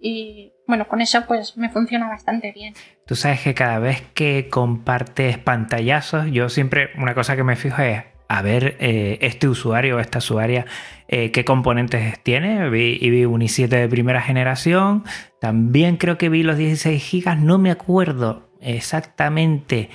[0.01, 2.73] y bueno, con eso pues me funciona bastante bien.
[3.05, 7.79] Tú sabes que cada vez que compartes pantallazos, yo siempre una cosa que me fijo
[7.83, 10.65] es a ver eh, este usuario o esta usuaria
[11.07, 12.67] eh, qué componentes tiene.
[12.71, 15.03] Vi, y vi un i7 de primera generación.
[15.39, 17.35] También creo que vi los 16 GB.
[17.35, 19.89] No me acuerdo exactamente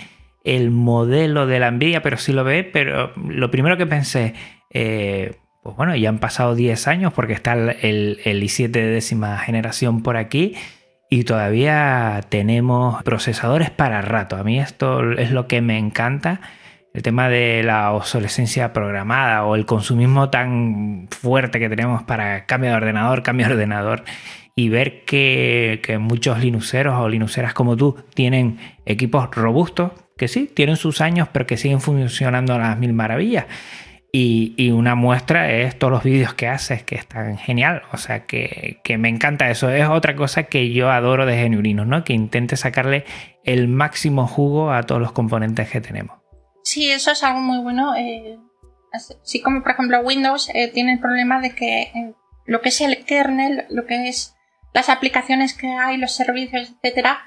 [0.44, 2.64] el modelo de la Nvidia, pero sí lo ve.
[2.64, 4.34] Pero lo primero que pensé,
[4.70, 10.02] eh, pues bueno, ya han pasado 10 años porque está el, i7 de décima generación
[10.02, 10.54] por aquí
[11.08, 14.36] y todavía tenemos procesadores para rato.
[14.36, 16.40] A mí esto es lo que me encanta.
[16.94, 22.70] El tema de la obsolescencia programada o el consumismo tan fuerte que tenemos para cambio
[22.70, 24.04] de ordenador, cambio de ordenador
[24.54, 30.46] y ver que, que muchos linuxeros o linuxeras como tú tienen equipos robustos que sí,
[30.46, 33.46] tienen sus años pero que siguen funcionando a las mil maravillas.
[34.14, 37.82] Y, una muestra es todos los vídeos que haces, que están genial.
[37.92, 39.70] O sea, que, me encanta eso.
[39.70, 42.04] Es otra cosa que yo adoro de Genuino, ¿no?
[42.04, 43.06] Que intente sacarle
[43.42, 46.18] el máximo jugo a todos los componentes que tenemos.
[46.62, 47.96] Sí, eso es algo muy bueno.
[47.96, 48.38] Eh,
[48.92, 52.82] así como, por ejemplo, Windows eh, tiene el problema de que eh, lo que es
[52.82, 54.34] el kernel, lo que es
[54.72, 57.20] las aplicaciones que hay, los servicios, etcétera,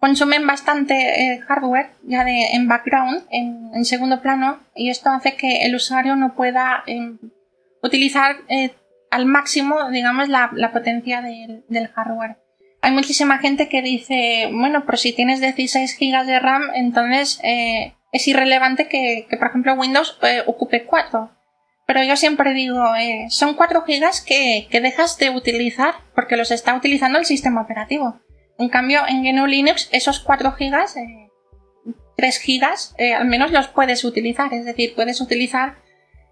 [0.00, 5.66] consumen bastante eh, hardware ya de, en background, en, segundo plano, y esto hace que
[5.66, 7.18] el usuario no pueda em,
[7.82, 8.74] utilizar eh,
[9.10, 12.38] al máximo, digamos, la, potencia del hardware.
[12.82, 17.94] Hay muchísima gente que dice, bueno, pero si tienes 16 GB de RAM, entonces eh,
[18.12, 21.30] es irrelevante que, por ejemplo, Windows ocupe 4.
[21.92, 22.84] Pero yo siempre digo,
[23.30, 28.20] son 4 GB que, que dejas de utilizar porque los está utilizando el sistema operativo.
[28.60, 33.66] En cambio, en GNU Linux, esos 4 gigas, 3 eh, gigas, eh, al menos los
[33.66, 34.54] puedes utilizar.
[34.54, 35.78] Es decir, puedes utilizar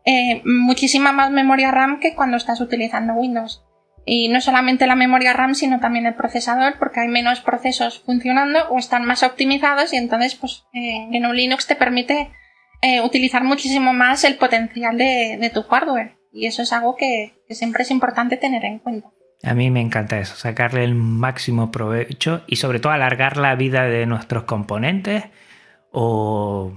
[0.05, 3.65] eh, muchísima más memoria RAM que cuando estás utilizando Windows.
[4.07, 8.69] Y no solamente la memoria RAM, sino también el procesador, porque hay menos procesos funcionando
[8.69, 12.31] o están más optimizados y entonces, pues, GNU Linux te permite
[12.81, 16.17] eh, utilizar muchísimo más el potencial de, tu hardware.
[16.33, 19.09] Y eso es algo que, siempre es importante tener en cuenta.
[19.43, 23.85] A mí me encanta eso, sacarle el máximo provecho y sobre todo alargar la vida
[23.85, 25.25] de nuestros componentes.
[25.91, 26.73] O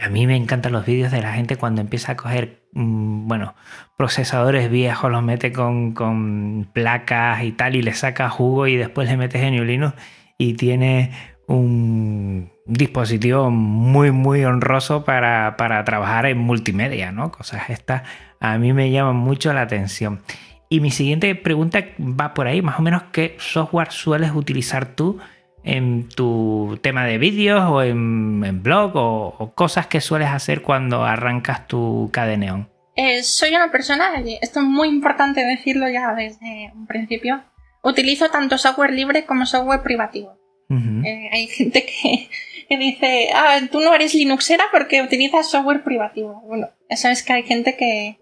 [0.00, 3.54] a mí me encantan los vídeos de la gente cuando empieza a coger, mm, bueno,
[3.96, 9.08] procesadores viejos, los mete con, con placas y tal y le saca jugo y después
[9.08, 9.94] le metes en Linux
[10.38, 11.10] y tiene
[11.46, 15.54] un dispositivo muy, muy honroso para,
[15.84, 17.30] trabajar en multimedia, ¿no?
[17.30, 18.02] Cosas estas
[18.40, 20.22] a mí me llaman mucho la atención.
[20.68, 25.18] Y mi siguiente pregunta va por ahí, más o menos, ¿qué software sueles utilizar tú
[25.62, 31.68] en tu tema de vídeos o en, blog o, cosas que sueles hacer cuando arrancas
[31.68, 32.68] tu cadeneón?
[32.96, 37.42] Eh, soy una persona, esto es muy importante decirlo ya desde un principio,
[37.82, 40.36] utilizo tanto software libre como software privativo.
[40.68, 41.86] Eh, hay gente
[42.68, 46.42] que, dice, ah, tú no eres Linuxera porque utilizas software privativo.
[46.46, 48.18] Bueno, ya sabes que hay gente que,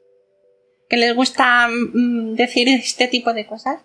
[0.88, 3.84] que les gusta mm, decir este tipo de cosas.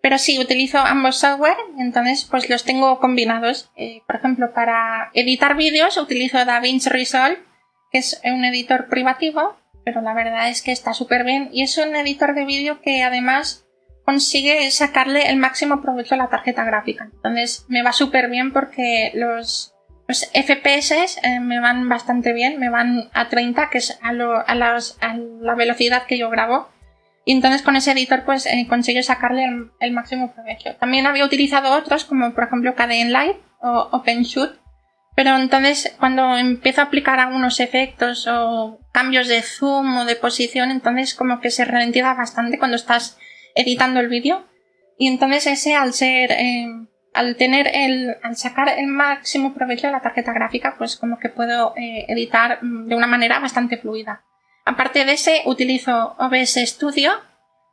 [0.00, 3.70] Pero sí, utilizo ambos software, entonces pues los tengo combinados.
[3.76, 7.38] Eh, por ejemplo, para editar vídeos utilizo DaVinci Resolve,
[7.90, 11.76] que es un editor privativo, pero la verdad es que está súper bien y es
[11.78, 13.66] un editor de vídeo que además
[14.08, 17.10] consigue sacarle el máximo provecho a la tarjeta gráfica.
[17.12, 19.74] Entonces me va súper bien porque los,
[20.08, 26.06] FPS eh, me van bastante bien, me van a 30, que es a, la velocidad
[26.06, 26.70] que yo grabo.
[27.26, 29.44] Y entonces con ese editor pues eh, consigo sacarle
[29.78, 30.74] el, máximo provecho.
[30.76, 34.58] También había utilizado otros como por ejemplo Kdenlive o OpenShoot.
[35.16, 40.70] Pero entonces cuando empiezo a aplicar algunos efectos o cambios de zoom o de posición,
[40.70, 43.18] entonces como que se ralentiza bastante cuando estás
[43.54, 44.46] editando el vídeo.
[44.98, 46.66] Y entonces ese al ser, eh,
[47.14, 51.28] al tener el, al sacar el máximo provecho de la tarjeta gráfica, pues como que
[51.28, 54.24] puedo eh, editar mm, de una manera bastante fluida.
[54.64, 57.12] Aparte de ese, utilizo OBS Studio,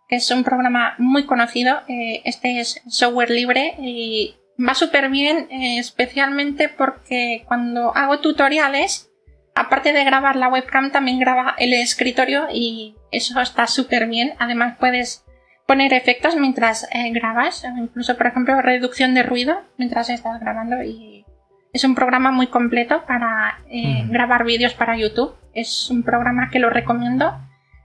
[0.08, 1.82] que es un programa muy conocido.
[1.88, 9.10] Eh, este es software libre y va súper bien, especialmente porque cuando hago tutoriales,
[9.56, 14.34] aparte de grabar la webcam, también graba el escritorio y eso está súper bien.
[14.38, 15.25] Además puedes
[15.66, 21.26] poner efectos mientras eh, grabas, incluso por ejemplo reducción de ruido mientras estás grabando y
[21.74, 25.36] es un programa muy completo para eh, grabar vídeos para YouTube.
[25.54, 27.38] Es un programa que lo recomiendo.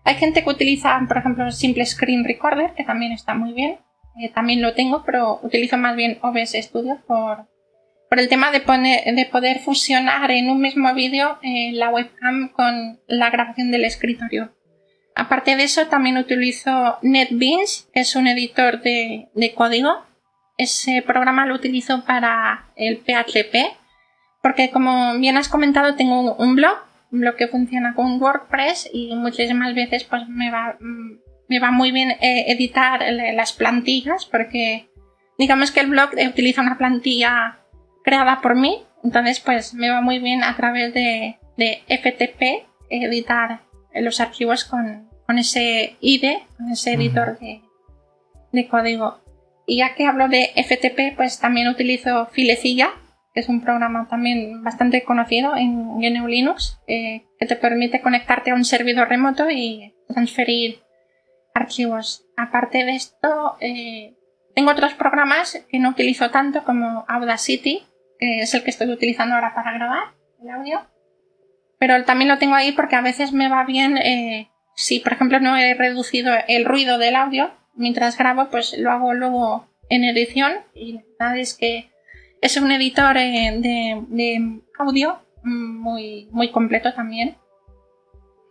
[0.04, 3.78] Hay gente que utiliza, por ejemplo, Simple Screen Recorder, que también está muy bien.
[4.20, 7.48] Eh, también lo tengo, pero utilizo más bien OBS Studio por,
[8.08, 13.00] por el tema de, poner, de poder fusionar en un mismo vídeo la webcam con
[13.08, 14.52] la grabación del escritorio.
[15.20, 20.02] Aparte de eso, también utilizo NetBeans, que es un editor de, código.
[20.56, 23.54] Ese programa lo utilizo para el PHP,
[24.42, 26.78] porque como bien has comentado, tengo un blog,
[27.12, 31.92] un blog que funciona con WordPress y muchísimas veces pues me va, me va muy
[31.92, 34.88] bien eh, editar las plantillas, porque
[35.36, 37.58] digamos que el blog utiliza una plantilla
[38.04, 43.60] creada por mí, entonces pues me va muy bien a través de, de FTP editar
[43.94, 49.20] los archivos con, ese IDE, con ese editor de, código.
[49.66, 52.90] Y ya que hablo de FTP, pues también utilizo Filecilla,
[53.32, 58.50] que es un programa también bastante conocido en GNU Linux, eh, que te permite conectarte
[58.50, 60.80] a un servidor remoto y transferir
[61.54, 62.24] archivos.
[62.36, 64.16] Aparte de esto, eh,
[64.54, 67.84] tengo otros programas que no utilizo tanto como Audacity,
[68.18, 70.80] que es el que estoy utilizando ahora para grabar el audio
[71.80, 75.40] pero también lo tengo ahí porque a veces me va bien eh, si por ejemplo
[75.40, 80.52] no he reducido el ruido del audio mientras grabo pues lo hago luego en edición.
[80.74, 81.90] Y la verdad es que
[82.40, 87.36] es un editor eh, de, audio muy, muy completo también.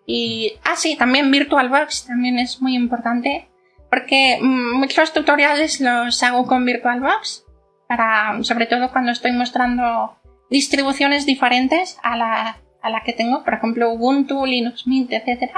[0.06, 3.48] Y ah sí también VirtualBox también es muy importante
[3.92, 7.46] porque muchos tutoriales los hago con VirtualBox
[7.88, 10.18] para sobre todo cuando estoy mostrando
[10.50, 15.52] distribuciones diferentes a la a la que tengo, por ejemplo Ubuntu, Linux Mint, etc.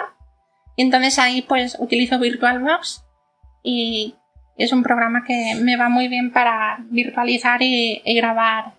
[0.82, 3.04] Entonces ahí pues utilizo VirtualBox
[3.64, 4.16] y
[4.58, 8.74] es un programa que me va muy bien para virtualizar y, grabar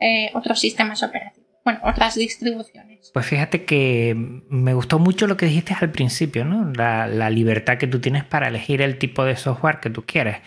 [0.00, 3.10] eh, otros sistemas operativos, bueno, otras distribuciones.
[3.12, 4.14] Pues fíjate que
[4.48, 6.72] me gustó mucho lo que dijiste al principio, ¿no?
[6.72, 10.38] La, libertad que tú tienes para elegir el tipo de software que tú quieres.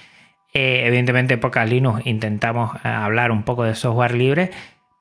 [0.54, 4.50] Eh, evidentemente, en Pocas Linux intentamos eh, hablar un poco de software libre,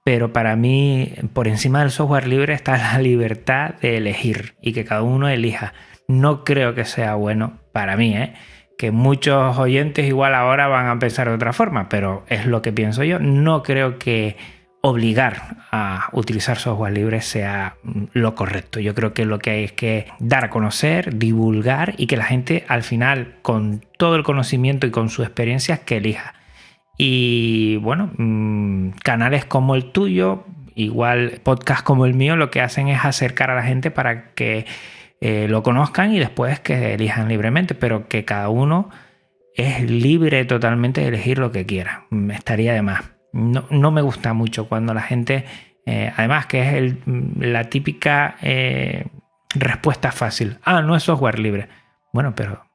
[0.05, 4.85] pero para mí por encima del software libre está la libertad de elegir y que
[4.85, 5.73] cada uno elija.
[6.09, 8.35] No creo que sea bueno para mí, ¿eh?
[8.77, 12.73] que muchos oyentes igual ahora van a pensar de otra forma, pero es lo que
[12.73, 13.19] pienso yo.
[13.19, 14.37] No creo que
[14.81, 18.81] obligar a utilizar software libre sea mm, lo correcto.
[18.81, 22.25] Yo creo que lo que hay es que dar a conocer, divulgar y que la
[22.25, 26.35] gente al final, con todo el conocimiento y con su experiencia, que elija.
[26.99, 30.45] Y bueno, mm, canales como el tuyo,
[30.75, 34.67] igual podcast como el mío, lo que hacen es acercar a la gente para que
[35.27, 38.91] eh, lo conozcan y después que elijan libremente, pero que cada uno
[39.55, 42.05] es libre totalmente de elegir lo que quiera.
[42.11, 43.05] Mm, estaría de más.
[43.33, 45.47] No, me gusta mucho cuando la gente,
[45.87, 46.95] eh, además que es
[47.41, 49.07] la típica eh,
[49.55, 50.59] respuesta fácil.
[50.63, 51.69] Ah, no es software libre.
[52.13, 52.67] Bueno, pero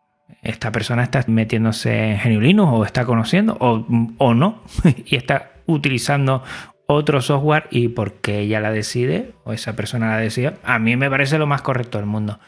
[0.41, 3.85] esta persona está metiéndose en GNU o está conociendo o,
[4.17, 4.63] o no
[5.05, 6.43] y está utilizando
[6.91, 11.07] otro software y porque ella la decide o esa persona la decide, a mí me
[11.07, 12.39] parece lo más correcto del mundo.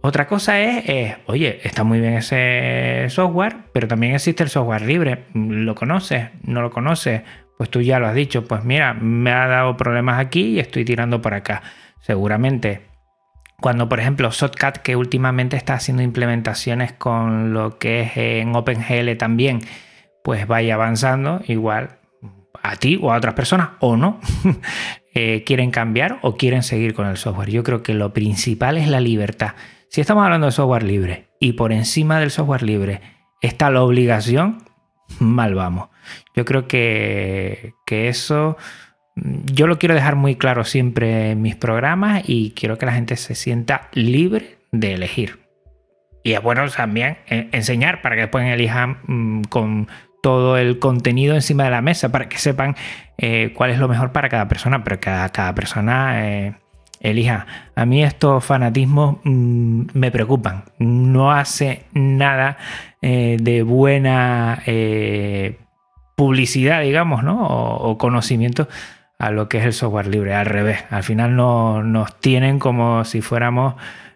[0.00, 5.26] Otra cosa es, oye, está muy bien ese software, pero también existe el software libre.
[5.34, 6.30] ¿Lo conoces?
[6.42, 7.20] ¿No lo conoces?
[7.58, 10.86] Pues tú ya lo has dicho, pues mira, me ha dado problemas aquí y estoy
[10.86, 11.62] tirando por acá.
[12.00, 12.80] Seguramente
[13.60, 19.16] cuando, por ejemplo, Shotcut, que últimamente está haciendo implementaciones con lo que es en OpenGL
[19.18, 19.60] también,
[20.24, 22.01] pues vaya avanzando, igual
[22.62, 24.20] a ti o a otras personas o no,
[25.14, 27.50] eh, quieren cambiar o quieren seguir con el software.
[27.50, 29.54] Yo creo que lo principal es la libertad.
[29.88, 33.00] Si estamos hablando de software libre y por encima del software libre
[33.40, 34.64] está la obligación,
[35.18, 35.88] mal vamos.
[36.34, 38.56] Yo creo que, que eso
[39.14, 43.16] yo lo quiero dejar muy claro siempre en mis programas y quiero que la gente
[43.16, 45.40] se sienta libre de elegir.
[46.24, 49.88] Y es bueno también eh, enseñar para que después elijan mm, con
[50.22, 52.74] todo el contenido encima de la mesa para que sepan
[53.18, 56.54] eh, cuál es lo mejor para cada persona, pero cada, cada persona eh,
[57.00, 57.46] elija.
[57.76, 60.64] A mí estos fanatismos mm, me preocupan.
[60.78, 62.56] No hace nada
[63.02, 64.62] de buena
[66.14, 67.44] publicidad, digamos, ¿no?
[67.44, 68.68] o conocimiento
[69.22, 70.84] a lo que es el software libre, al revés.
[70.90, 73.74] Al final no, nos tienen como si fuéramos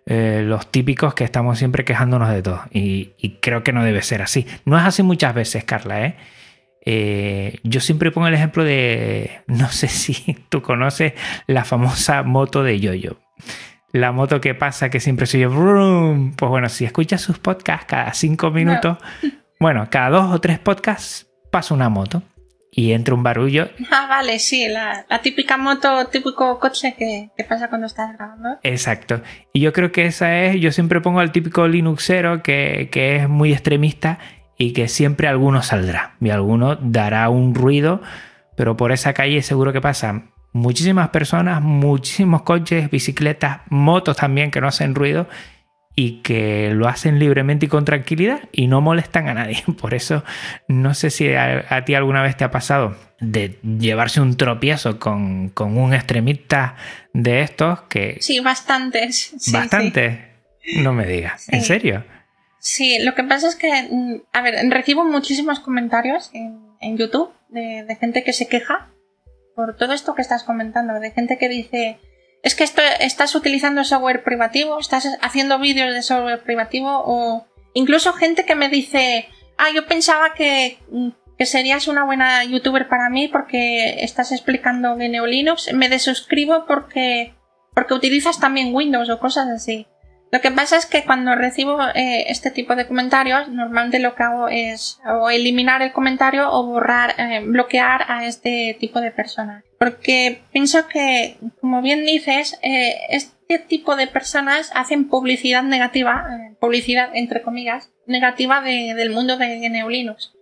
[0.08, 2.62] eh, los típicos que estamos siempre quejándonos de todo.
[2.70, 4.46] Y, creo que no debe ser así.
[4.64, 6.06] No es así muchas veces, Carla.
[6.06, 6.16] ¿eh?
[6.84, 11.14] Eh, yo siempre pongo el ejemplo de, no sé si tú conoces
[11.46, 13.18] la famosa moto de Yoyo.
[13.92, 18.12] La moto que pasa que siempre se oye, pues bueno, si escuchas sus podcasts cada
[18.12, 18.98] cinco minutos,
[19.58, 22.22] bueno, cada dos o tres podcasts pasa una moto
[22.78, 23.70] y entra un barullo.
[23.90, 28.58] Ah, vale, sí, la, típica moto, típico coche que, pasa cuando estás grabando.
[28.62, 29.22] Exacto.
[29.54, 33.28] Y yo creo que esa es, yo siempre pongo al típico Linuxero que, que es
[33.30, 34.18] muy extremista
[34.58, 38.02] y que siempre alguno saldrá y alguno dará un ruido,
[38.56, 44.60] pero por esa calle seguro que pasan muchísimas personas, muchísimos coches, bicicletas, motos también que
[44.60, 45.28] no hacen ruido
[45.98, 49.64] y que lo hacen libremente y con tranquilidad y no molestan a nadie.
[49.80, 50.22] Por eso
[50.68, 55.52] no sé si a, ti alguna vez te ha pasado de llevarse un tropiezo con,
[55.58, 56.76] un extremista
[57.14, 58.18] de estos que...
[58.20, 59.34] Sí, bastantes.
[59.50, 60.18] bastantes.
[60.76, 61.48] No me digas.
[61.48, 62.04] ¿En serio?
[62.58, 66.66] Sí, lo que pasa es que, mm, a ver, recibo muchísimos comentarios en,
[66.98, 68.90] YouTube de gente que se queja
[69.56, 71.98] por todo esto que estás comentando, de gente que dice
[72.42, 78.12] es que esto, estás utilizando software privativo, estás haciendo vídeos de software privativo o incluso
[78.12, 79.28] gente que me dice,
[79.58, 80.78] ah, yo pensaba que,
[81.38, 87.34] que serías una buena youtuber para mí porque estás explicando GNU Linux, me desuscribo porque,
[87.74, 89.86] porque utilizas también Windows o cosas así.
[90.32, 94.22] Lo que pasa es que cuando recibo eh, este tipo de comentarios, normalmente lo que
[94.24, 99.62] hago es o eliminar el comentario o borrar, eh, bloquear a este tipo de personas.
[99.78, 106.26] Porque pienso que, como bien dices, eh, este tipo de personas hacen publicidad negativa,
[106.60, 110.32] publicidad entre comillas, negativa del mundo de GNU Linux.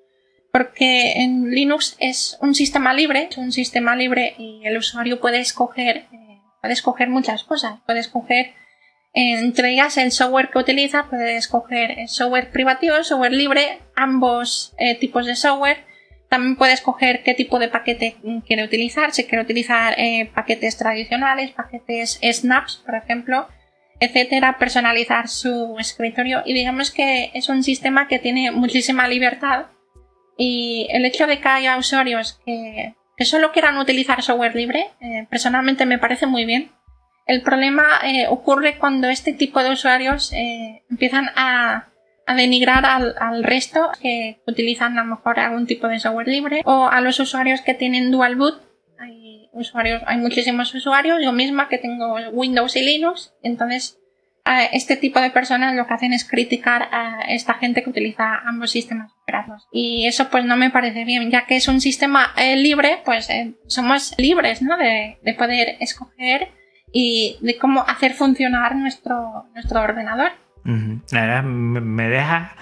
[0.51, 5.41] Porque en Linux es un sistema libre, es un sistema libre y el usuario puede
[5.41, 6.07] escoger,
[6.63, 8.55] puede escoger muchas cosas, puede escoger
[9.15, 15.25] entre ellas, el software que utiliza puede escoger software privativo, software libre, ambos eh, tipos
[15.25, 15.85] de software.
[16.29, 21.53] También puede escoger qué tipo de paquete quiere utilizar, si quiere utilizar eh, paquetes tradicionales,
[21.53, 23.47] paquetes snaps, por ejemplo,
[24.01, 26.43] etcétera, personalizar su escritorio.
[26.45, 29.67] Y digamos que es un sistema que tiene muchísima libertad.
[30.37, 32.95] Y el hecho de que haya usuarios que,
[33.25, 36.73] solo quieran utilizar software libre, eh, personalmente me parece muy bien
[37.27, 41.91] el problema eh, ocurre cuando este tipo de usuarios eh, empiezan a,
[42.27, 47.03] denigrar al, resto que utilizan a lo mejor algún tipo de software libre o a
[47.03, 48.63] los usuarios que tienen dual boot.
[48.99, 53.99] Hay, usuarios, hay muchísimos usuarios, yo misma que tengo Windows y Linux, entonces
[54.73, 58.71] este tipo de personas lo que hacen es criticar a esta gente que utiliza ambos
[58.71, 59.67] sistemas operativos.
[59.73, 63.31] Y eso pues no me parece bien, ya que es un sistema eh, libre, pues
[63.31, 64.77] eh, somos libres ¿no?
[64.77, 66.49] de, poder escoger
[66.95, 70.31] y de cómo hacer funcionar nuestro, nuestro ordenador.
[70.65, 72.57] La verdad me deja,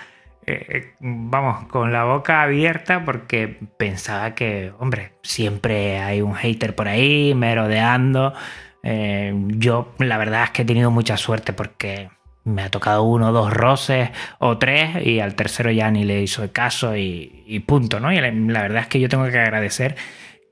[0.47, 6.89] eh, vamos, con la boca abierta porque pensaba que, hombre, siempre hay un hater por
[6.89, 8.35] ahí merodeando
[8.83, 12.11] eh, yo la verdad es que he tenido mucha suerte porque
[12.45, 14.11] me ha tocado uno, dos roces
[14.41, 18.13] o tres y al tercero ya ni le hizo caso y, punto, ¿no?
[18.13, 19.97] Y la, verdad es que yo tengo que agradecer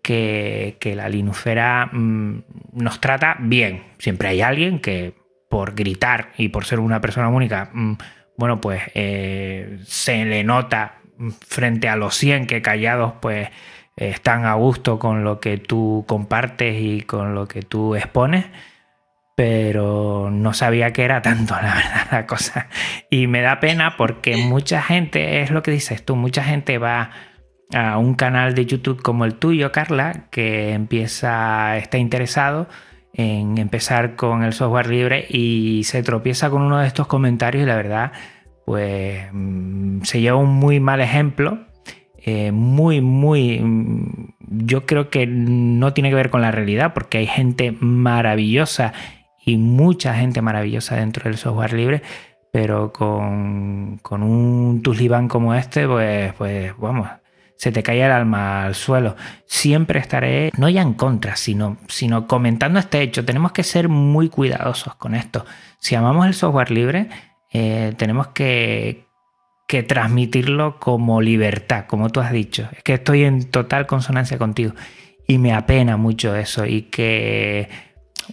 [0.03, 2.42] que, la linufera mm,
[2.72, 3.84] nos trata bien.
[3.98, 5.14] Siempre hay alguien que
[5.48, 7.94] por gritar y por ser una persona única, mm,
[8.36, 11.01] bueno, pues eh, se le nota
[11.46, 13.48] frente a los 100 que callados, pues
[13.96, 18.46] están a gusto con lo que tú compartes y con lo que tú expones,
[19.36, 22.68] pero no sabía que era tanto, la verdad, la cosa.
[23.11, 27.11] Y me da pena porque mucha gente, es lo que dices tú, mucha gente va
[27.72, 32.68] a un canal de YouTube como el tuyo, Carla, que empieza, está interesado
[33.12, 37.66] en empezar con el software libre y se tropieza con uno de estos comentarios y
[37.66, 38.12] la verdad,
[38.64, 41.58] pues mm, se lleva un muy mal ejemplo.
[42.22, 44.34] Eh, muy, muy, mm,
[44.66, 48.92] yo creo que no tiene que ver con la realidad, porque hay gente maravillosa
[49.44, 52.02] y mucha gente maravillosa dentro del software libre,
[52.52, 57.08] pero con, con un Tusliban como este, pues, pues vamos,
[57.61, 59.16] se te cae el alma al suelo.
[59.44, 63.26] Siempre estaré, no ya en contra, sino, sino comentando este hecho.
[63.26, 65.44] Tenemos que ser muy cuidadosos con esto.
[65.78, 67.11] Si amamos el software libre,
[67.52, 69.04] eh, tenemos que,
[69.68, 72.66] que transmitirlo como libertad, como tú has dicho.
[72.72, 74.72] Es que estoy en total consonancia contigo
[75.28, 77.68] y me apena mucho eso y que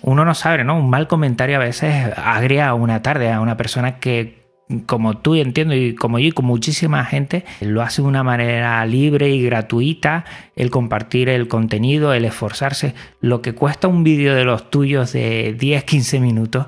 [0.03, 0.79] uno no sabe, ¿no?
[0.79, 4.46] Un mal comentario a veces agria una tarde a una persona que
[4.85, 8.85] como tú entiendo y como yo y con muchísima gente lo hace de una manera
[8.85, 14.43] libre y gratuita el compartir el contenido, el esforzarse, lo que cuesta un vídeo de
[14.43, 16.67] los tuyos de 10, 15 minutos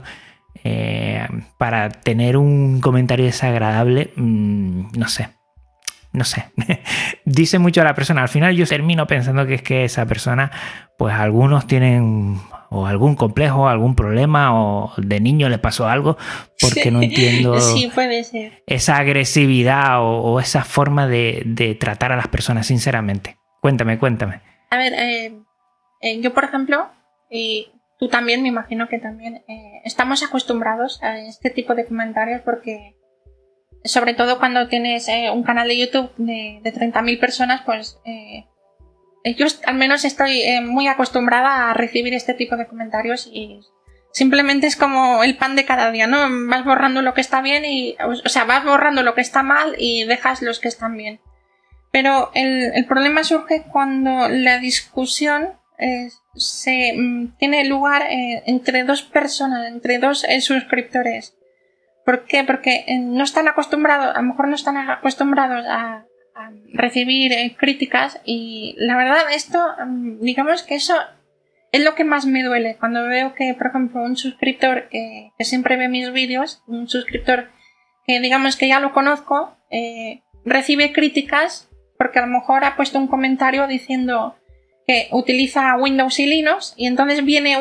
[0.64, 1.28] eh,
[1.58, 5.39] para tener un comentario desagradable, mm, no sé.
[6.12, 6.46] No sé,
[7.26, 8.24] dice mucho a la persona.
[8.24, 10.52] Al final yo termino pensando que es que esa persona,
[10.98, 12.40] pues algunos tienen
[12.70, 16.18] o algún complejo, algún problema o de niño le pasó algo
[16.60, 18.64] porque no entiendo sí, puede ser.
[18.68, 23.38] esa agresividad o, esa forma de, tratar a las personas, sinceramente.
[23.62, 24.42] Cuéntame, cuéntame.
[24.70, 25.40] A ver, eh,
[26.02, 26.90] eh, yo por ejemplo,
[28.00, 32.96] tú también, me imagino que también eh, estamos acostumbrados a este tipo de comentarios porque
[33.84, 38.46] sobre todo cuando tienes eh, un canal de YouTube de, de 30.000 personas, pues eh,
[39.38, 43.62] yo al menos estoy muy acostumbrada a recibir este tipo de comentarios y
[44.12, 46.20] simplemente es como el pan de cada día, ¿no?
[46.48, 49.76] Vas borrando lo que está bien y, o sea, vas borrando lo que está mal
[49.78, 51.20] y dejas los que están bien.
[51.92, 55.60] Pero el, el problema surge cuando la discusión
[56.36, 61.36] se mm, tiene lugar eh, entre dos personas, entre dos eh, suscriptores.
[62.10, 62.44] ¿Por qué?
[62.44, 66.06] Porque eh, no están acostumbrados, a lo mejor no están acostumbrados a,
[66.74, 70.96] recibir críticas y la verdad esto, mm, digamos que eso
[71.72, 75.78] es lo que más me duele cuando veo que, por ejemplo, un suscriptor que, siempre
[75.78, 77.52] ve mis vídeos, un suscriptor
[78.08, 79.56] que digamos que ya lo conozco,
[80.44, 84.36] recibe críticas porque a lo mejor ha puesto un comentario diciendo
[84.88, 87.56] que utiliza Windows y Linux y entonces viene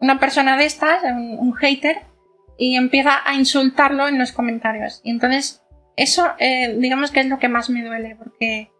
[0.00, 2.10] una persona de estas, un, hater,
[2.62, 5.00] y empieza a insultarlo en los comentarios.
[5.02, 5.64] Y entonces
[5.96, 8.70] eso eh, digamos que es lo que más me duele porque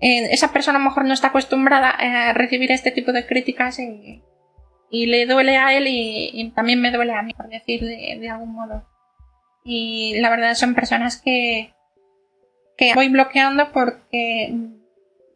[0.00, 3.80] eh, esa persona a lo mejor no está acostumbrada a recibir este tipo de críticas
[3.80, 4.22] y,
[4.90, 8.86] le duele a él y, también me duele a mí, por decir de, algún modo.
[9.64, 11.74] Y la verdad son personas que,
[12.76, 14.54] que voy bloqueando porque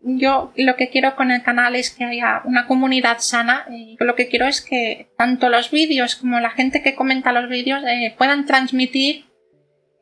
[0.05, 4.15] yo lo que quiero con el canal es que haya una comunidad sana y lo
[4.15, 8.15] que quiero es que tanto los vídeos como la gente que comenta los vídeos eh,
[8.17, 9.27] puedan transmitir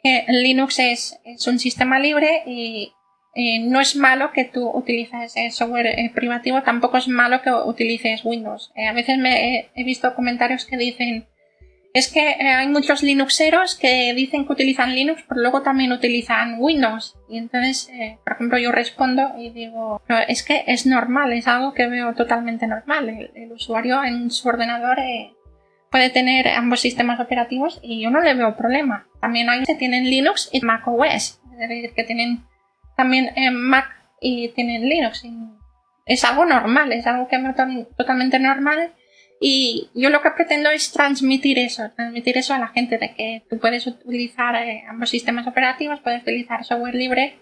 [0.02, 2.92] que Linux es, un sistema libre y
[3.68, 8.72] no es malo que tú utilices software eh, privativo, tampoco es malo que utilices Windows.
[8.74, 11.26] Eh, a veces me he visto comentarios que dicen
[11.92, 16.56] es que eh, hay muchos Linuxeros que dicen que utilizan Linux, pero luego también utilizan
[16.58, 17.16] Windows.
[17.28, 21.74] Y entonces, eh, por ejemplo, yo respondo y digo, es que es normal, es algo
[21.74, 23.30] que veo totalmente normal.
[23.34, 25.32] El, usuario en su ordenador eh,
[25.90, 29.06] puede tener ambos sistemas operativos y yo no le veo problema.
[29.20, 32.44] También hay que tienen Linux y Mac OS, es decir, que tienen
[32.96, 33.88] también Mac
[34.20, 35.24] y tienen Linux.
[36.06, 37.54] es algo normal, es algo que veo
[37.96, 38.92] totalmente normal
[39.42, 43.42] Y yo lo que pretendo es transmitir eso, transmitir eso a la gente, de que
[43.48, 47.40] tú puedes utilizar eh, ambos sistemas operativos, puedes utilizar software libre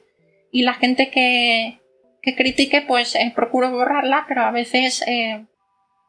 [0.52, 1.80] y la gente que,
[2.22, 5.44] que critique, pues eh, procuro borrarla, pero a veces, eh,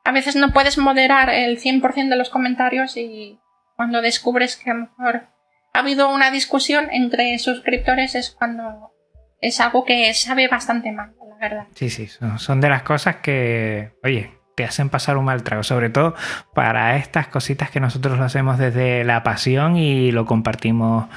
[0.04, 3.40] a veces no puedes moderar el 100% de los comentarios y
[3.76, 5.28] cuando descubres que a lo mejor
[5.74, 8.94] ha habido una discusión entre suscriptores es cuando
[9.42, 11.68] es algo que sabe bastante mal, la verdad.
[11.74, 15.90] Sí, sí, son, de las cosas que, oye, te hacen pasar un mal trago, sobre
[15.90, 16.16] todo
[16.54, 21.08] para estas cositas que nosotros lo hacemos desde la pasión y lo compartimos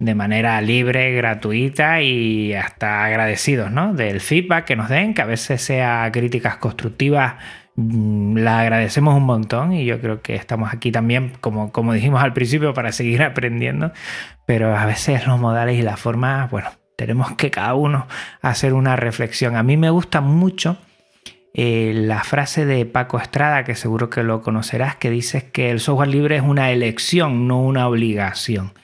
[0.00, 3.94] de manera libre, gratuita y hasta agradecidos, ¿no?
[3.94, 7.34] Del feedback que nos den, que a veces sea críticas constructivas,
[7.76, 12.20] mm, la agradecemos un montón y yo creo que estamos aquí también, como, como dijimos
[12.20, 13.92] al principio, para seguir aprendiendo,
[14.44, 18.08] pero a veces los modales y las formas, bueno, tenemos que cada uno
[18.42, 19.54] hacer una reflexión.
[19.54, 20.78] A mí me gusta mucho
[21.60, 25.80] eh, la frase de Paco Estrada, que seguro que lo conocerás, que dice que el
[25.80, 28.74] software libre es una elección, no una obligación.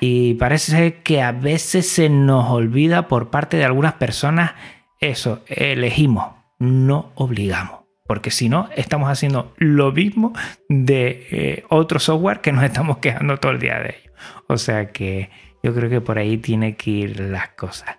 [0.00, 4.52] Y parece que a veces se nos olvida por parte de algunas personas
[5.00, 7.80] eso, elegimos, no obligamos.
[8.06, 10.32] Porque si no, estamos haciendo lo mismo
[10.68, 14.12] de eh, otro software que nos estamos quejando todo el día de ello.
[14.46, 15.30] O sea que
[15.64, 17.96] yo creo que por ahí tiene que ir las cosas.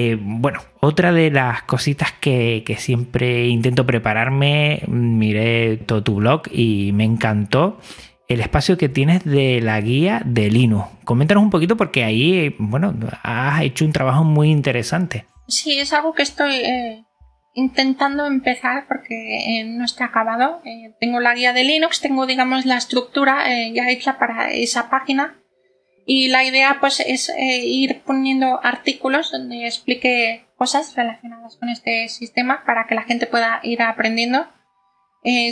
[0.00, 6.92] Eh, bueno, otra de las cositas que, siempre intento prepararme, miré todo tu blog y
[6.92, 7.80] me encantó
[8.28, 10.86] el espacio que tienes de la guía de Linux.
[11.02, 12.94] Coméntanos un poquito porque ahí, bueno,
[13.24, 15.26] has hecho un trabajo muy interesante.
[15.48, 17.04] Sí, es algo que estoy eh,
[17.54, 20.62] intentando empezar porque eh, no está acabado.
[21.00, 25.34] Tengo la guía de Linux, tengo, digamos, la estructura ya hecha para esa página.
[26.10, 32.64] Y la idea, pues, es ir poniendo artículos donde explique cosas relacionadas con este sistema
[32.64, 34.48] para que la gente pueda ir aprendiendo.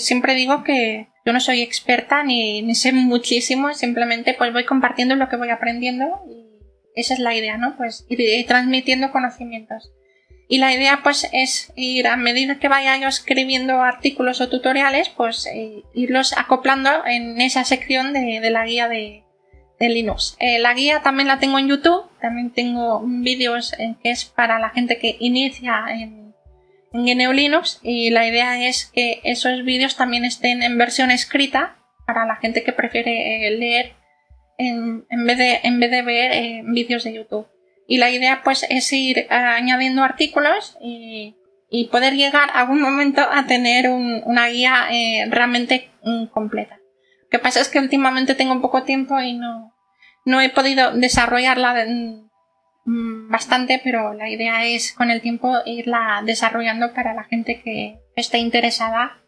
[0.00, 5.28] siempre digo que yo no soy experta ni, sé muchísimo, simplemente pues voy compartiendo lo
[5.28, 6.46] que voy aprendiendo y
[6.94, 7.76] esa es la idea, ¿no?
[7.76, 9.92] Pues ir, transmitiendo conocimientos.
[10.48, 15.08] Y la idea pues es ir a medida que vaya yo escribiendo artículos o tutoriales,
[15.08, 19.24] pues eh, irlos acoplando en esa sección de, la guía de,
[19.78, 20.36] Linux.
[20.40, 24.58] Eh, la guía también la tengo en YouTube, también tengo vídeos eh, que es para
[24.58, 26.26] la gente que inicia en
[26.92, 31.76] en GNU Linux y la idea es que esos vídeos también estén en versión escrita
[32.06, 33.92] para la gente que prefiere eh, leer
[34.56, 37.46] en, vez, de, en vez de ver vídeos de YouTube.
[37.86, 41.34] Y la idea pues es ir añadiendo artículos y,
[41.90, 44.86] poder llegar a algún momento a tener una guía
[45.28, 46.78] realmente mm, completa.
[47.30, 49.74] Lo que pasa es que últimamente tengo poco tiempo y no,
[50.24, 52.26] no he podido desarrollarla de,
[52.86, 57.98] Mm, bastante, pero la idea es con el tiempo irla desarrollando para la gente que
[58.14, 59.18] esté interesada,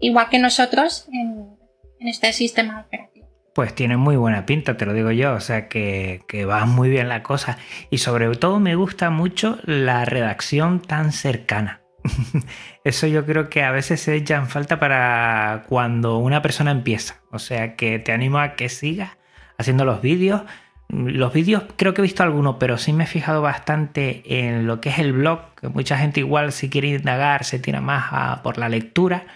[0.00, 1.56] igual que nosotros, en,
[2.00, 3.26] este sistema operativo.
[3.54, 6.90] Pues tiene muy buena pinta, te lo digo yo, o sea que, que, va muy
[6.90, 7.58] bien la cosa.
[7.90, 11.80] Y sobre todo me gusta mucho la redacción tan cercana.
[12.84, 17.22] Eso yo creo que a veces se echa falta para cuando una persona empieza.
[17.30, 19.16] O sea que te animo a que sigas
[19.58, 20.42] haciendo los vídeos
[20.88, 24.80] los vídeos creo que he visto algunos, pero sí me he fijado bastante en lo
[24.80, 28.58] que es el blog, que mucha gente igual si quiere indagar se tira más por
[28.58, 29.26] la lectura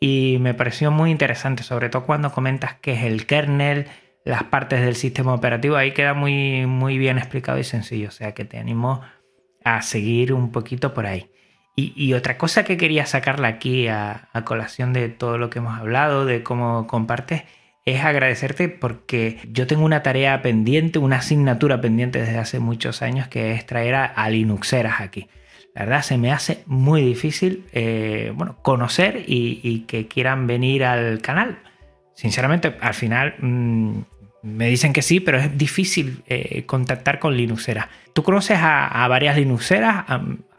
[0.00, 3.86] y me pareció muy interesante, sobre todo cuando comentas que es el kernel,
[4.24, 8.32] las partes del sistema operativo, ahí queda muy, muy bien explicado y sencillo, o sea
[8.32, 9.00] que te animo
[9.64, 11.31] a seguir un poquito por ahí.
[11.74, 16.26] Y, otra cosa que quería sacarla aquí a colación de todo lo que hemos hablado,
[16.26, 17.44] de cómo compartes,
[17.84, 23.28] es agradecerte porque yo tengo una tarea pendiente, una asignatura pendiente desde hace muchos años
[23.28, 25.28] que es traer a, Linuxeras aquí.
[25.74, 31.20] La verdad se me hace muy difícil eh, bueno, conocer y, que quieran venir al
[31.20, 31.58] canal.
[32.14, 33.98] Sinceramente, al final mm,
[34.42, 37.88] me dicen que sí, pero es difícil eh, contactar con Linuxeras.
[38.12, 40.04] ¿Tú conoces a, varias Linuxeras?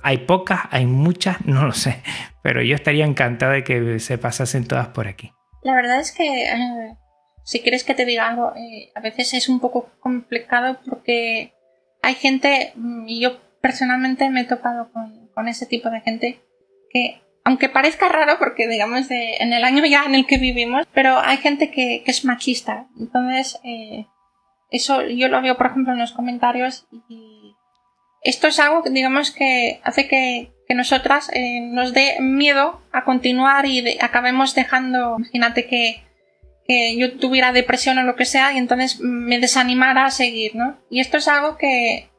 [0.04, 2.02] Hay pocas, hay muchas, no lo sé.
[2.42, 5.32] Pero yo estaría encantado de que se pasasen todas por aquí.
[5.64, 6.98] La verdad es que eh,
[7.44, 11.54] si quieres que te diga algo, eh, a veces es un poco complicado porque
[12.02, 16.42] hay gente, mm, y yo personalmente me he topado con, ese tipo de gente
[16.92, 21.18] que, aunque parezca raro porque digamos en el año ya en el que vivimos, pero
[21.20, 22.88] hay gente que, es machista.
[23.00, 24.06] Entonces, eh,
[24.70, 26.88] eso yo lo veo por ejemplo en los comentarios
[28.24, 33.68] esto es algo que digamos que hace que, nosotras eh, nos dé miedo a continuar
[33.68, 36.02] y acabemos dejando, imagínate que
[36.66, 40.80] que yo tuviera depresión o lo que sea y entonces me desanimara a seguir, ¿no?
[40.90, 42.10] Y esto es algo que,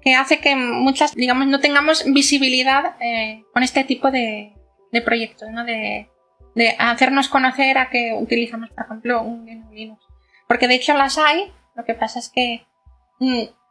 [0.00, 4.54] que hace que muchas, digamos, no tengamos visibilidad eh, con este tipo de,
[4.90, 5.64] de proyectos, ¿no?
[5.64, 6.08] De,
[6.54, 10.02] de hacernos conocer a que utilizamos, por ejemplo, un Linux.
[10.46, 12.66] Porque de hecho las hay, lo que pasa es que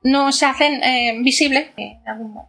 [0.04, 2.48] no se hacen eh, visibles de algún modo.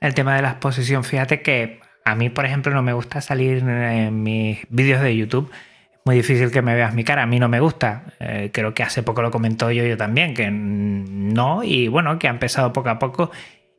[0.00, 3.58] El tema de la exposición, fíjate que a mí, por ejemplo, no me gusta salir
[3.58, 5.50] en mis vídeos de YouTube.
[5.92, 7.22] Es muy difícil que me veas mi cara.
[7.22, 8.04] A mí no me gusta.
[8.18, 11.62] Eh, creo que hace poco lo comentó yo, yo también, que no.
[11.62, 13.30] Y bueno, que ha empezado poco a poco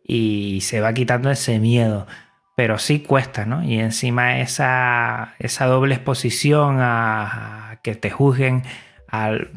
[0.05, 2.07] y se va quitando ese miedo.
[2.55, 3.63] Pero sí cuesta, ¿no?
[3.63, 8.63] Y encima esa, esa doble exposición a que te juzguen
[9.09, 9.49] al,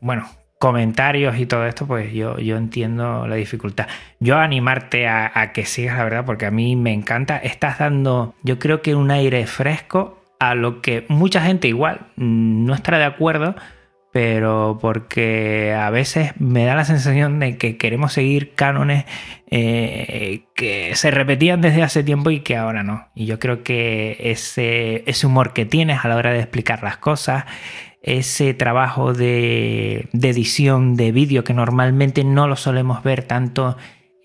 [0.00, 0.28] bueno,
[0.58, 3.86] comentarios y todo esto, pues yo, yo entiendo la dificultad.
[4.18, 7.38] Yo animarte a, que sigas, la verdad, porque a mí me encanta.
[7.38, 12.74] Estás dando, yo creo que un aire fresco a lo que mucha gente igual no
[12.74, 13.54] estará de acuerdo,
[14.12, 19.04] pero porque a veces me da la sensación de que queremos seguir cánones
[19.50, 23.08] eh, que se repetían desde hace tiempo y que ahora no.
[23.14, 26.96] Y yo creo que ese, ese humor que tienes a la hora de explicar las
[26.96, 27.44] cosas,
[28.02, 33.76] ese trabajo de, edición de vídeo que normalmente no lo solemos ver tanto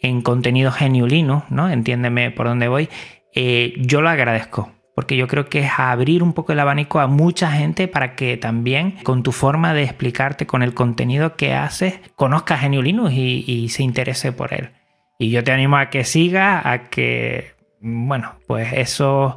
[0.01, 1.69] en contenido geniulino, ¿no?
[1.69, 2.89] Entiéndeme por dónde voy.
[3.33, 7.07] Eh, yo lo agradezco, porque yo creo que es abrir un poco el abanico a
[7.07, 11.99] mucha gente para que también con tu forma de explicarte, con el contenido que haces,
[12.15, 14.71] conozca Geniulinus y, y se interese por él.
[15.17, 19.35] Y yo te animo a que siga, a que, bueno, pues esos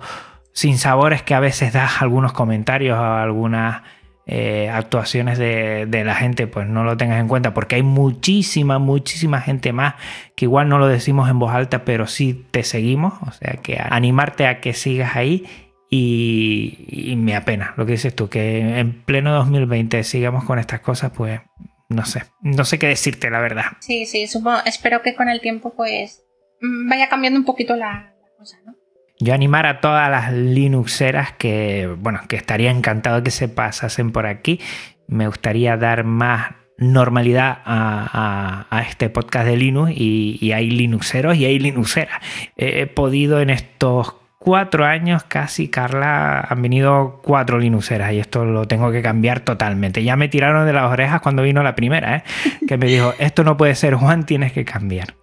[0.53, 3.82] sinsabores que a veces das algunos comentarios o algunas
[4.29, 9.41] eh, actuaciones de, la gente, pues no lo tengas en cuenta, porque hay muchísima, muchísima
[9.41, 9.95] gente más
[10.35, 13.79] que igual no lo decimos en voz alta, pero sí te seguimos, o sea que
[13.79, 15.47] animarte a que sigas ahí
[15.89, 21.12] y, me apena lo que dices tú, que en pleno 2020 sigamos con estas cosas,
[21.12, 21.41] pues
[21.89, 23.64] no sé, no sé qué decirte, la verdad.
[23.79, 26.24] Sí, sí, supongo, espero que con el tiempo pues
[26.61, 28.76] vaya cambiando un poquito la cosa, ¿no?
[29.19, 34.27] Yo animar a todas las Linuxeras que, bueno, que estaría encantado que se pasasen por
[34.27, 34.61] aquí.
[35.09, 41.59] Me gustaría dar más normalidad a, este podcast de Linux y, hay Linuxeros y hay
[41.59, 42.21] Linuxeras.
[42.57, 48.67] He podido en estos cuatro años casi, Carla, han venido cuatro Linuxeras y esto lo
[48.67, 50.05] tengo que cambiar totalmente.
[50.05, 52.23] Ya me tiraron de las orejas cuando vino la primera, ¿eh?
[52.69, 55.14] que me dijo, esto no puede ser Juan, tienes que cambiar.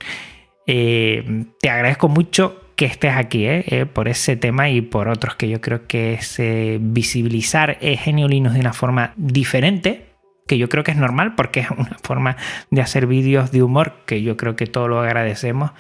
[0.66, 3.64] Eh, te agradezco mucho que estés aquí ¿eh?
[3.68, 8.54] Eh, por ese tema y por otros que yo creo que es eh, visibilizar Geniolinos
[8.54, 10.10] de una forma diferente,
[10.48, 12.38] que yo creo que es normal porque es una forma
[12.72, 15.72] de hacer vídeos de humor que yo creo que todos lo agradecemos.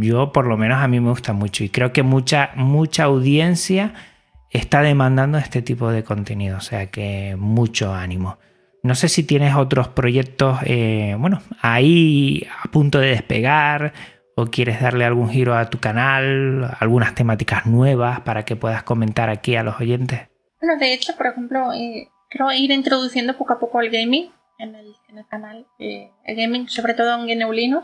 [0.00, 3.94] Yo por lo menos a mí me gusta mucho y creo que mucha, mucha audiencia
[4.50, 8.38] está demandando este tipo de contenido, o sea que mucho ánimo.
[8.82, 10.60] No sé si tienes otros proyectos,
[11.18, 13.92] bueno, ahí a punto de despegar
[14.38, 19.30] o quieres darle algún giro a tu canal, algunas temáticas nuevas para que puedas comentar
[19.30, 20.28] aquí a los oyentes.
[20.60, 24.74] Bueno, de hecho, por ejemplo, eh, quiero ir introduciendo poco a poco el gaming en
[24.74, 24.94] el,
[25.30, 25.66] canal.
[25.78, 27.82] Eh, el gaming, sobre todo en GNU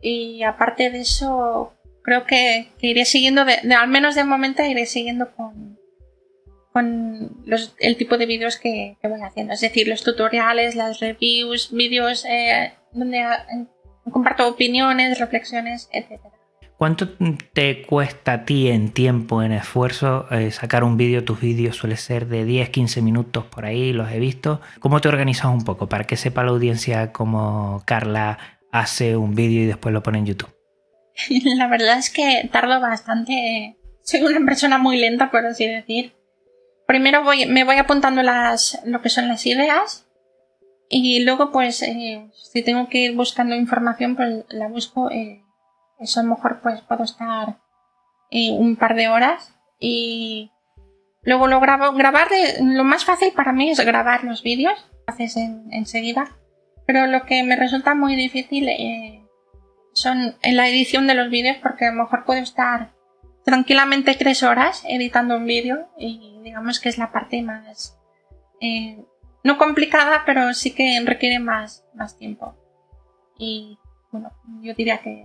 [0.00, 5.78] Y aparte de eso, creo que, iré siguiendo, al menos de momento, iré siguiendo con,
[6.72, 7.44] con
[7.78, 9.52] el tipo de vídeos que, voy haciendo.
[9.52, 13.22] Es decir, los tutoriales, las reviews, vídeos eh, donde
[14.10, 16.20] comparto opiniones, reflexiones, etc.
[16.76, 17.08] ¿Cuánto
[17.52, 21.24] te cuesta a ti en tiempo, en esfuerzo, eh, sacar un vídeo?
[21.24, 24.60] Tus vídeos suele ser de 10, 15 minutos por ahí, los he visto.
[24.80, 28.38] ¿Cómo te organizas un poco para que sepa la audiencia cómo Carla
[28.72, 30.52] hace un vídeo y después lo pone en YouTube?
[31.56, 33.76] La verdad es que tardo bastante.
[34.02, 36.14] Soy una persona muy lenta, por así decir.
[36.88, 40.01] Primero voy, me voy apuntando las, lo que son las ideas
[40.94, 45.10] y luego, pues, eh, si tengo que ir buscando información, pues la busco.
[45.10, 45.42] Eh,
[45.98, 47.56] eso a lo mejor, pues, puedo estar
[48.30, 49.54] eh, un par de horas.
[49.80, 50.50] Y
[51.22, 51.92] luego lo grabo.
[51.96, 52.28] Grabar,
[52.60, 54.86] lo más fácil para mí es grabar los vídeos.
[55.06, 55.36] Haces
[55.70, 56.36] enseguida.
[56.86, 58.68] Pero lo que me resulta muy difícil
[59.94, 62.92] son en la edición de los vídeos, porque a lo mejor puedo estar
[63.46, 67.98] tranquilamente tres horas editando un vídeo y digamos que es la parte más
[69.44, 72.56] no complicada, pero sí que requiere más, más tiempo.
[73.38, 73.78] Y
[74.10, 74.30] bueno,
[74.60, 75.24] yo diría que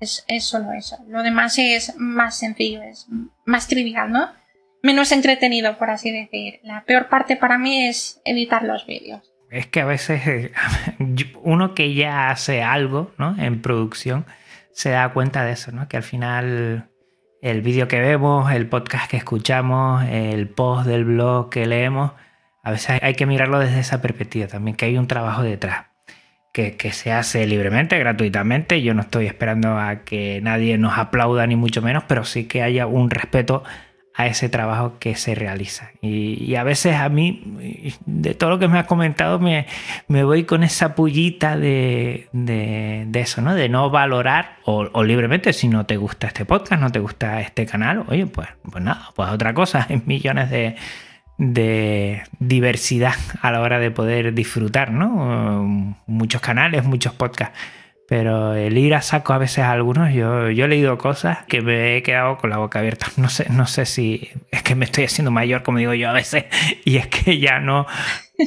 [0.00, 0.96] es, es, solo eso.
[1.08, 3.06] Lo demás es más sencillo, es
[3.44, 4.30] más trivial, ¿no?
[4.82, 6.60] Menos entretenido, por así decir.
[6.62, 9.32] La peor parte para mí es editar los vídeos.
[9.50, 10.50] Es que a veces
[11.42, 13.36] uno que ya hace algo, ¿no?
[13.38, 14.26] En producción,
[14.72, 15.88] se da cuenta de eso, ¿no?
[15.88, 16.90] Que al final
[17.40, 22.12] el vídeo que vemos, el podcast que escuchamos, el post del blog que leemos,
[22.66, 25.84] a veces hay que mirarlo desde esa perspectiva también, que hay un trabajo detrás,
[26.52, 28.82] que, se hace libremente, gratuitamente.
[28.82, 32.64] Yo no estoy esperando a que nadie nos aplauda ni mucho menos, pero sí que
[32.64, 33.62] haya un respeto
[34.14, 35.92] a ese trabajo que se realiza.
[36.02, 39.66] Y, a veces a mí, de todo lo que me has comentado, me,
[40.08, 43.54] voy con esa pullita de, de, eso, ¿no?
[43.54, 47.64] De no valorar, o, libremente, si no te gusta este podcast, no te gusta este
[47.64, 50.74] canal, oye, pues, pues nada, pues otra cosa, hay millones de,
[51.38, 55.94] de diversidad a la hora de poder disfrutar, ¿no?
[56.06, 57.58] Muchos canales, muchos podcasts.
[58.08, 61.60] Pero el ir a saco a veces a algunos, yo, yo he leído cosas que
[61.60, 63.06] me he quedado con la boca abierta.
[63.16, 66.12] No sé, no sé si es que me estoy haciendo mayor, como digo yo a
[66.12, 66.44] veces,
[66.84, 67.86] y es que ya no,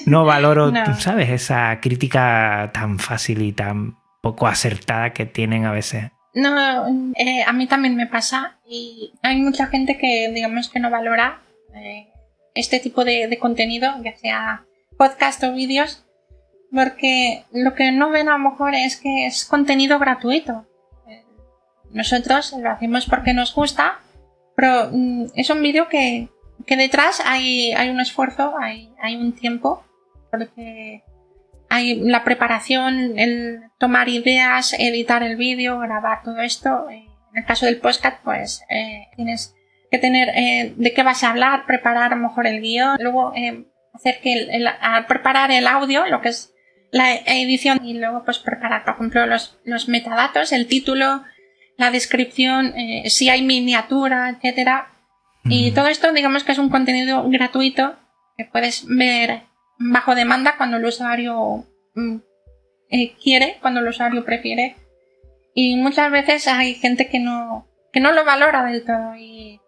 [0.06, 1.30] no valoro, ¿sabes?
[1.30, 6.12] Esa crítica tan fácil y tan poco acertada que tienen a veces.
[6.34, 6.88] No,
[7.18, 11.42] eh, a mí también me pasa y hay mucha gente que digamos que no valora
[11.76, 12.09] eh,
[12.60, 14.66] este tipo de, contenido, ya sea
[14.98, 16.06] podcast o vídeos,
[16.72, 20.66] porque lo que no ven a lo mejor es que es contenido gratuito.
[21.92, 24.00] Nosotros lo hacemos porque nos gusta,
[24.56, 26.30] pero mm, es un vídeo que,
[26.68, 29.84] que detrás hay, hay, un esfuerzo, hay, hay, un tiempo,
[30.30, 31.02] porque
[31.70, 36.88] hay la preparación, el tomar ideas, editar el vídeo, grabar todo esto.
[36.90, 39.56] En el caso del podcast, pues eh, tienes
[39.92, 43.34] que tener eh, de qué vas a hablar, preparar a lo mejor el guion, luego
[43.36, 44.70] eh, hacer que el,
[45.08, 46.54] preparar el audio, lo que es
[46.92, 51.24] la edición y luego pues preparar, por ejemplo, los, los metadatos, el título,
[51.78, 54.90] la descripción, eh, si hay miniatura, etcétera.
[55.46, 57.96] Y todo esto, digamos que es un contenido gratuito
[58.38, 59.44] que puedes ver
[59.80, 61.66] bajo demanda cuando el usuario
[61.96, 62.18] mm,
[62.90, 64.76] eh, quiere, cuando el usuario prefiere.
[65.56, 69.16] Y muchas veces hay gente que no, que no lo valora del todo.
[69.16, 69.62] Y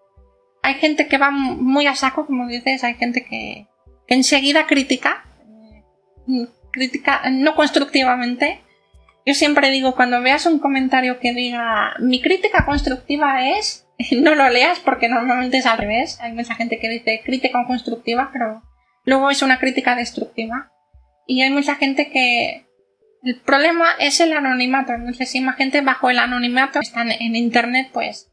[0.61, 3.67] hay gente que va muy a saco, como dices, hay gente que,
[4.07, 5.25] que enseguida critica.
[6.27, 8.61] Eh, crítica no constructivamente.
[9.25, 14.49] Yo siempre digo, cuando veas un comentario que diga mi crítica constructiva es, no lo
[14.49, 16.19] leas porque normalmente es al revés.
[16.21, 18.63] Hay mucha gente que dice crítica constructiva, pero
[19.03, 20.71] luego es una crítica destructiva.
[21.27, 22.65] Y hay mucha gente que
[23.23, 24.93] el problema es el anonimato.
[24.97, 28.30] Más gente bajo el anonimato están en internet, pues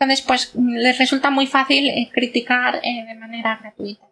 [0.00, 4.06] entonces pues les resulta muy fácil eh, criticar eh, de manera gratuita.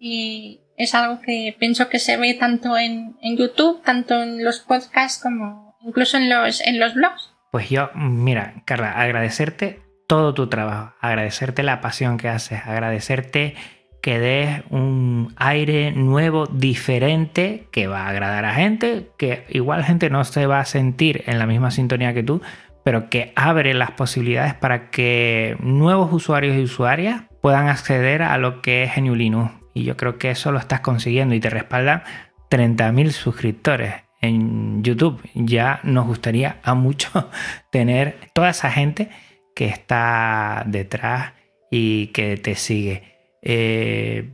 [0.00, 5.22] Y es algo que pienso que se ve tanto en, YouTube, tanto en los podcasts
[5.22, 7.34] como incluso en los, en los blogs.
[7.50, 13.54] Pues yo, mira, Carla, agradecerte todo tu trabajo, agradecerte la pasión que haces, agradecerte
[14.00, 20.08] que des un aire nuevo, diferente, que va a agradar a gente, que igual gente
[20.08, 22.40] no se va a sentir en la misma sintonía que tú,
[22.84, 28.62] pero que abre las posibilidades para que nuevos usuarios y usuarias puedan acceder a lo
[28.62, 32.02] que es Geniulinus y yo creo que eso lo estás consiguiendo y te respaldan
[32.50, 35.20] 30.000 suscriptores en YouTube.
[35.34, 37.30] Ya nos gustaría a mucho
[37.70, 39.10] tener toda esa gente
[39.54, 41.32] que está detrás
[41.70, 43.02] y que te sigue.
[43.42, 44.30] Eh,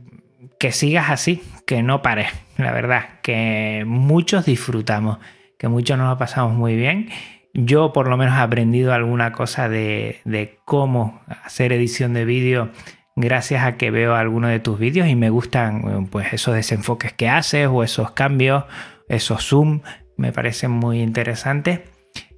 [0.59, 5.17] que sigas así, que no pares, la verdad, que muchos disfrutamos,
[5.57, 7.09] que muchos nos lo pasamos muy bien.
[7.53, 12.69] Yo por lo menos he aprendido alguna cosa de, de cómo hacer edición de vídeo
[13.19, 17.27] gracias a que veo algunos de tus vídeos y me gustan pues esos desenfoques que
[17.27, 18.63] haces o esos cambios,
[19.09, 19.81] esos zoom,
[20.17, 21.81] me parecen muy interesantes.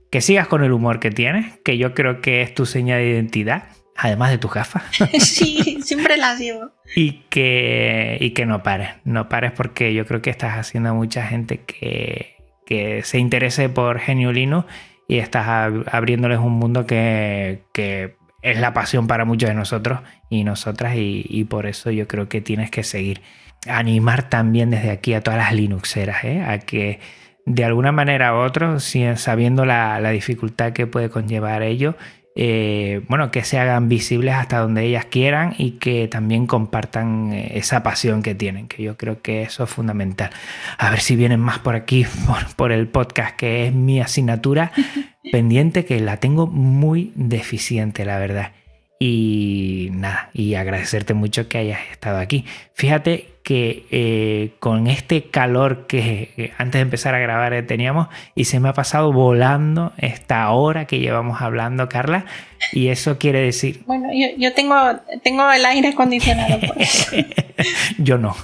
[0.09, 3.11] Que sigas con el humor que tienes, que yo creo que es tu señal de
[3.11, 4.83] identidad, además de tus gafas.
[5.19, 6.71] sí, siempre las llevo.
[6.95, 10.93] Y que, y que no pares, no pares porque yo creo que estás haciendo a
[10.93, 12.35] mucha gente que,
[12.65, 14.65] que se interese por Geniolino
[15.11, 15.45] y estás
[15.91, 19.99] abriéndoles un mundo que, que es la pasión para muchos de nosotros
[20.29, 23.21] y nosotras y, por eso yo creo que tienes que seguir.
[23.67, 26.41] Animar también desde aquí a todas las Linuxeras, ¿eh?
[26.41, 27.01] a que
[27.45, 31.97] de alguna manera u otra, sabiendo la, la dificultad que puede conllevar ello,
[32.33, 37.51] eh, bueno, que se hagan visibles hasta donde ellas quieran y que también compartan eh,
[37.55, 40.29] esa pasión que tienen, que yo creo que eso es fundamental.
[40.77, 42.05] A ver si vienen más por aquí,
[42.55, 44.71] por, el podcast, que es mi asignatura
[45.31, 48.53] pendiente, que la tengo muy deficiente, la verdad.
[49.03, 52.45] Y nada, y agradecerte mucho que hayas estado aquí.
[52.75, 58.45] Fíjate que eh, con este calor que antes de empezar a grabar eh, teníamos y
[58.45, 62.25] se me ha pasado volando esta hora que llevamos hablando, Carla,
[62.73, 63.81] y eso quiere decir...
[63.87, 64.75] Bueno, yo, tengo,
[65.23, 66.59] tengo el aire acondicionado.
[67.97, 68.35] yo no,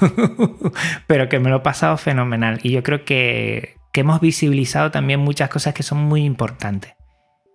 [1.05, 5.20] pero que me lo he pasado fenomenal y yo creo que, que hemos visibilizado también
[5.20, 6.95] muchas cosas que son muy importantes.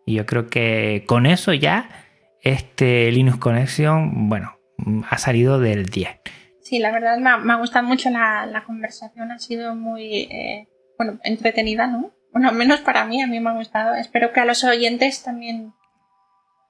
[0.06, 2.01] Y yo creo que con eso ya
[2.42, 4.58] este Linux Connection, bueno,
[5.08, 6.20] ha salido del 10.
[6.60, 10.68] Sí, la verdad me ha, me ha gustado mucho la, conversación, ha sido muy eh,
[10.98, 12.12] bueno, entretenida, ¿no?
[12.32, 13.94] Bueno, menos para mí, a mí me ha gustado.
[13.94, 15.72] Espero que a los oyentes también,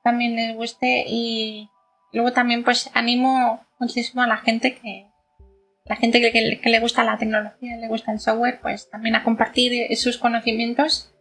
[0.02, 1.68] también les guste y,
[2.12, 5.08] Luego también pues animo muchísimo a la gente que
[5.84, 9.96] la gente que, le gusta la tecnología, le gusta el software, pues también a compartir
[9.96, 11.12] sus conocimientos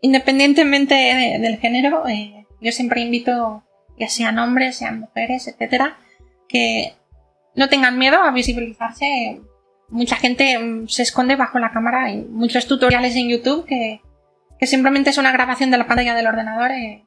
[0.00, 2.08] independientemente del género.
[2.08, 3.64] Eh, yo siempre invito,
[3.98, 5.98] ya sean hombres, sean mujeres, etcétera,
[6.48, 6.94] que
[7.54, 9.40] no tengan miedo a visibilizarse.
[9.88, 12.04] Mucha gente mm, se esconde bajo la cámara.
[12.04, 14.00] Hay muchos tutoriales en YouTube que,
[14.66, 16.70] simplemente es una grabación de la pantalla del ordenador.
[16.70, 17.04] Eh,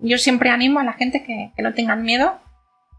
[0.00, 2.40] yo siempre animo a la gente que, no tengan miedo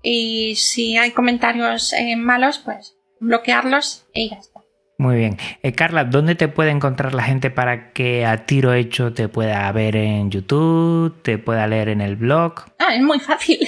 [0.01, 4.58] y si hay comentarios eh, malos, pues bloquearlos y ya está.
[4.99, 5.37] Muy bien.
[5.63, 9.71] Eh, Carla, ¿dónde te puede encontrar la gente para que a tiro hecho te pueda
[9.71, 12.65] ver en YouTube, te pueda leer en el blog?
[12.79, 13.59] Ah, es muy fácil.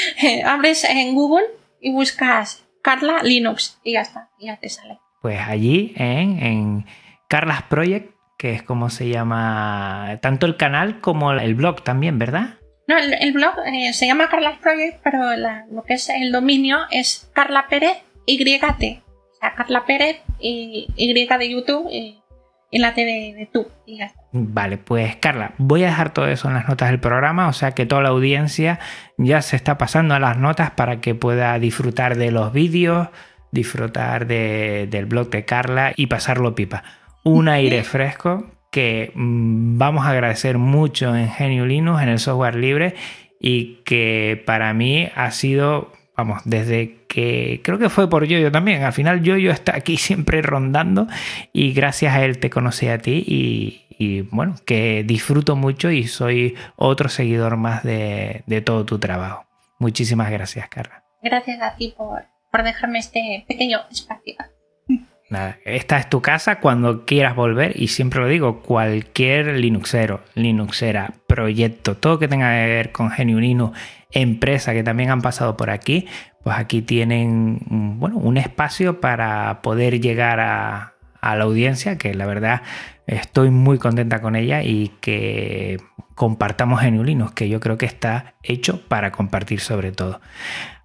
[0.44, 1.46] Abres en Google
[1.80, 4.98] y buscas Carla Linux y ya está, ya te sale.
[5.22, 6.86] Pues allí en, en
[7.28, 12.54] Carlas Project, que es como se llama tanto el canal como el blog también, ¿verdad?
[12.88, 15.36] No, el, blog eh, se llama Carlas Project, pero
[15.70, 19.04] lo que es el dominio es Carla Pérez YT.
[19.40, 23.66] Sea, Carla Pérez y Y de YouTube y, la T de, tú.
[24.32, 27.72] Vale, pues Carla, voy a dejar todo eso en las notas del programa, o sea
[27.72, 28.78] que toda la audiencia
[29.16, 33.08] ya se está pasando a las notas para que pueda disfrutar de los vídeos,
[33.50, 36.84] disfrutar del blog de Carla y pasarlo pipa.
[37.24, 42.54] Un aire fresco que mm, vamos a agradecer mucho en Genio Linux, en el software
[42.54, 42.94] libre,
[43.40, 48.82] y que para mí ha sido, vamos, desde que creo que fue por Yoyo también.
[48.82, 51.06] Al final Yoyo está aquí siempre rondando
[51.52, 53.24] y gracias a él te conocí a ti
[53.98, 59.46] y, bueno, que disfruto mucho y soy otro seguidor más de, todo tu trabajo.
[59.78, 61.04] Muchísimas gracias, Carla.
[61.22, 64.36] Gracias a ti por, por dejarme este pequeño espacio.
[65.30, 71.14] Nada, esta es tu casa cuando quieras volver y siempre lo digo, cualquier Linuxero, Linuxera,
[71.30, 73.72] proyecto, todo que tenga que ver con GNU
[74.10, 76.08] empresa que también han pasado por aquí,
[76.42, 77.60] pues aquí tienen
[78.00, 82.62] bueno, un espacio para poder llegar a, la audiencia, que la verdad
[83.06, 85.78] estoy muy contenta con ella y que
[86.16, 90.20] compartamos GNU Linux, que yo creo que está hecho para compartir sobre todo.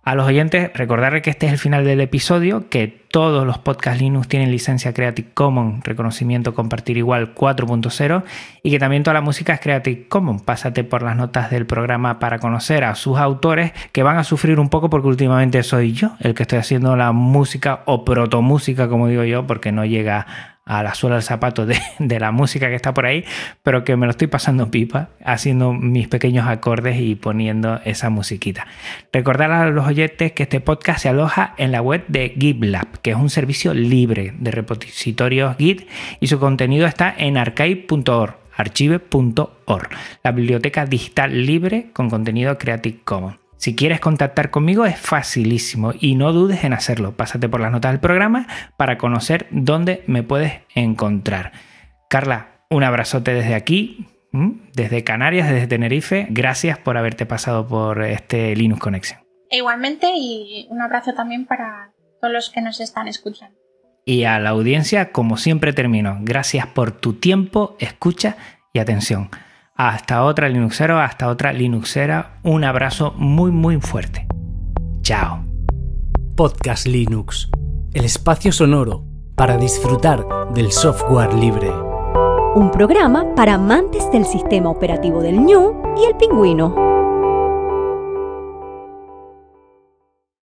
[0.08, 3.99] A los oyentes, recordarles que este es el final del episodio, que todos los podcasts
[3.99, 8.24] Linux tienen licencia Creative Commons, reconocimiento compartir igual 4.0,
[8.62, 10.43] y que también toda la música es Creative Commons.
[10.43, 14.60] Pásate por las notas del programa para conocer a sus autores, que van a sufrir
[14.60, 19.08] un poco porque últimamente soy yo el que estoy haciendo la música o protomúsica, como
[19.08, 22.93] digo yo, porque no llega a la suela del zapato de, la música que está
[22.93, 23.24] por ahí,
[23.63, 28.68] pero que me lo estoy pasando pipa, haciendo mis pequeños acordes y poniendo esa musiquita.
[29.13, 33.11] Recordar a los oyentes que este podcast se aloja en la web de GitLab, que
[33.11, 35.88] es un servicio libre de repositorios Git
[36.20, 39.89] y su contenido está en archive.org archive.org,
[40.24, 43.45] la biblioteca digital libre con contenido Creative Commons.
[43.66, 47.18] Si quieres contactar conmigo es facilísimo y no dudes en hacerlo.
[47.18, 48.45] Pásate por las notas del programa
[48.78, 51.51] para conocer dónde me puedes encontrar.
[52.07, 54.05] Carla, un abrazote desde aquí,
[54.76, 56.28] desde Canarias, desde Tenerife.
[56.30, 59.20] Gracias por haberte pasado por este Linux Connection.
[59.49, 61.91] Igualmente y un abrazo también para
[62.22, 63.57] todos los que nos están escuchando.
[64.05, 68.38] Y a la audiencia, como siempre termino, gracias por tu tiempo, escucha
[68.74, 69.32] y atención.
[69.78, 72.39] Hasta otra Linuxero, hasta otra Linuxera.
[72.43, 74.26] Un abrazo muy muy fuerte.
[75.01, 75.43] Chao.
[76.38, 77.49] Podcast Linux,
[77.93, 79.03] el espacio sonoro
[79.36, 81.69] para disfrutar del software libre.
[82.55, 86.95] Un programa para amantes del sistema operativo del ñu y el pingüino.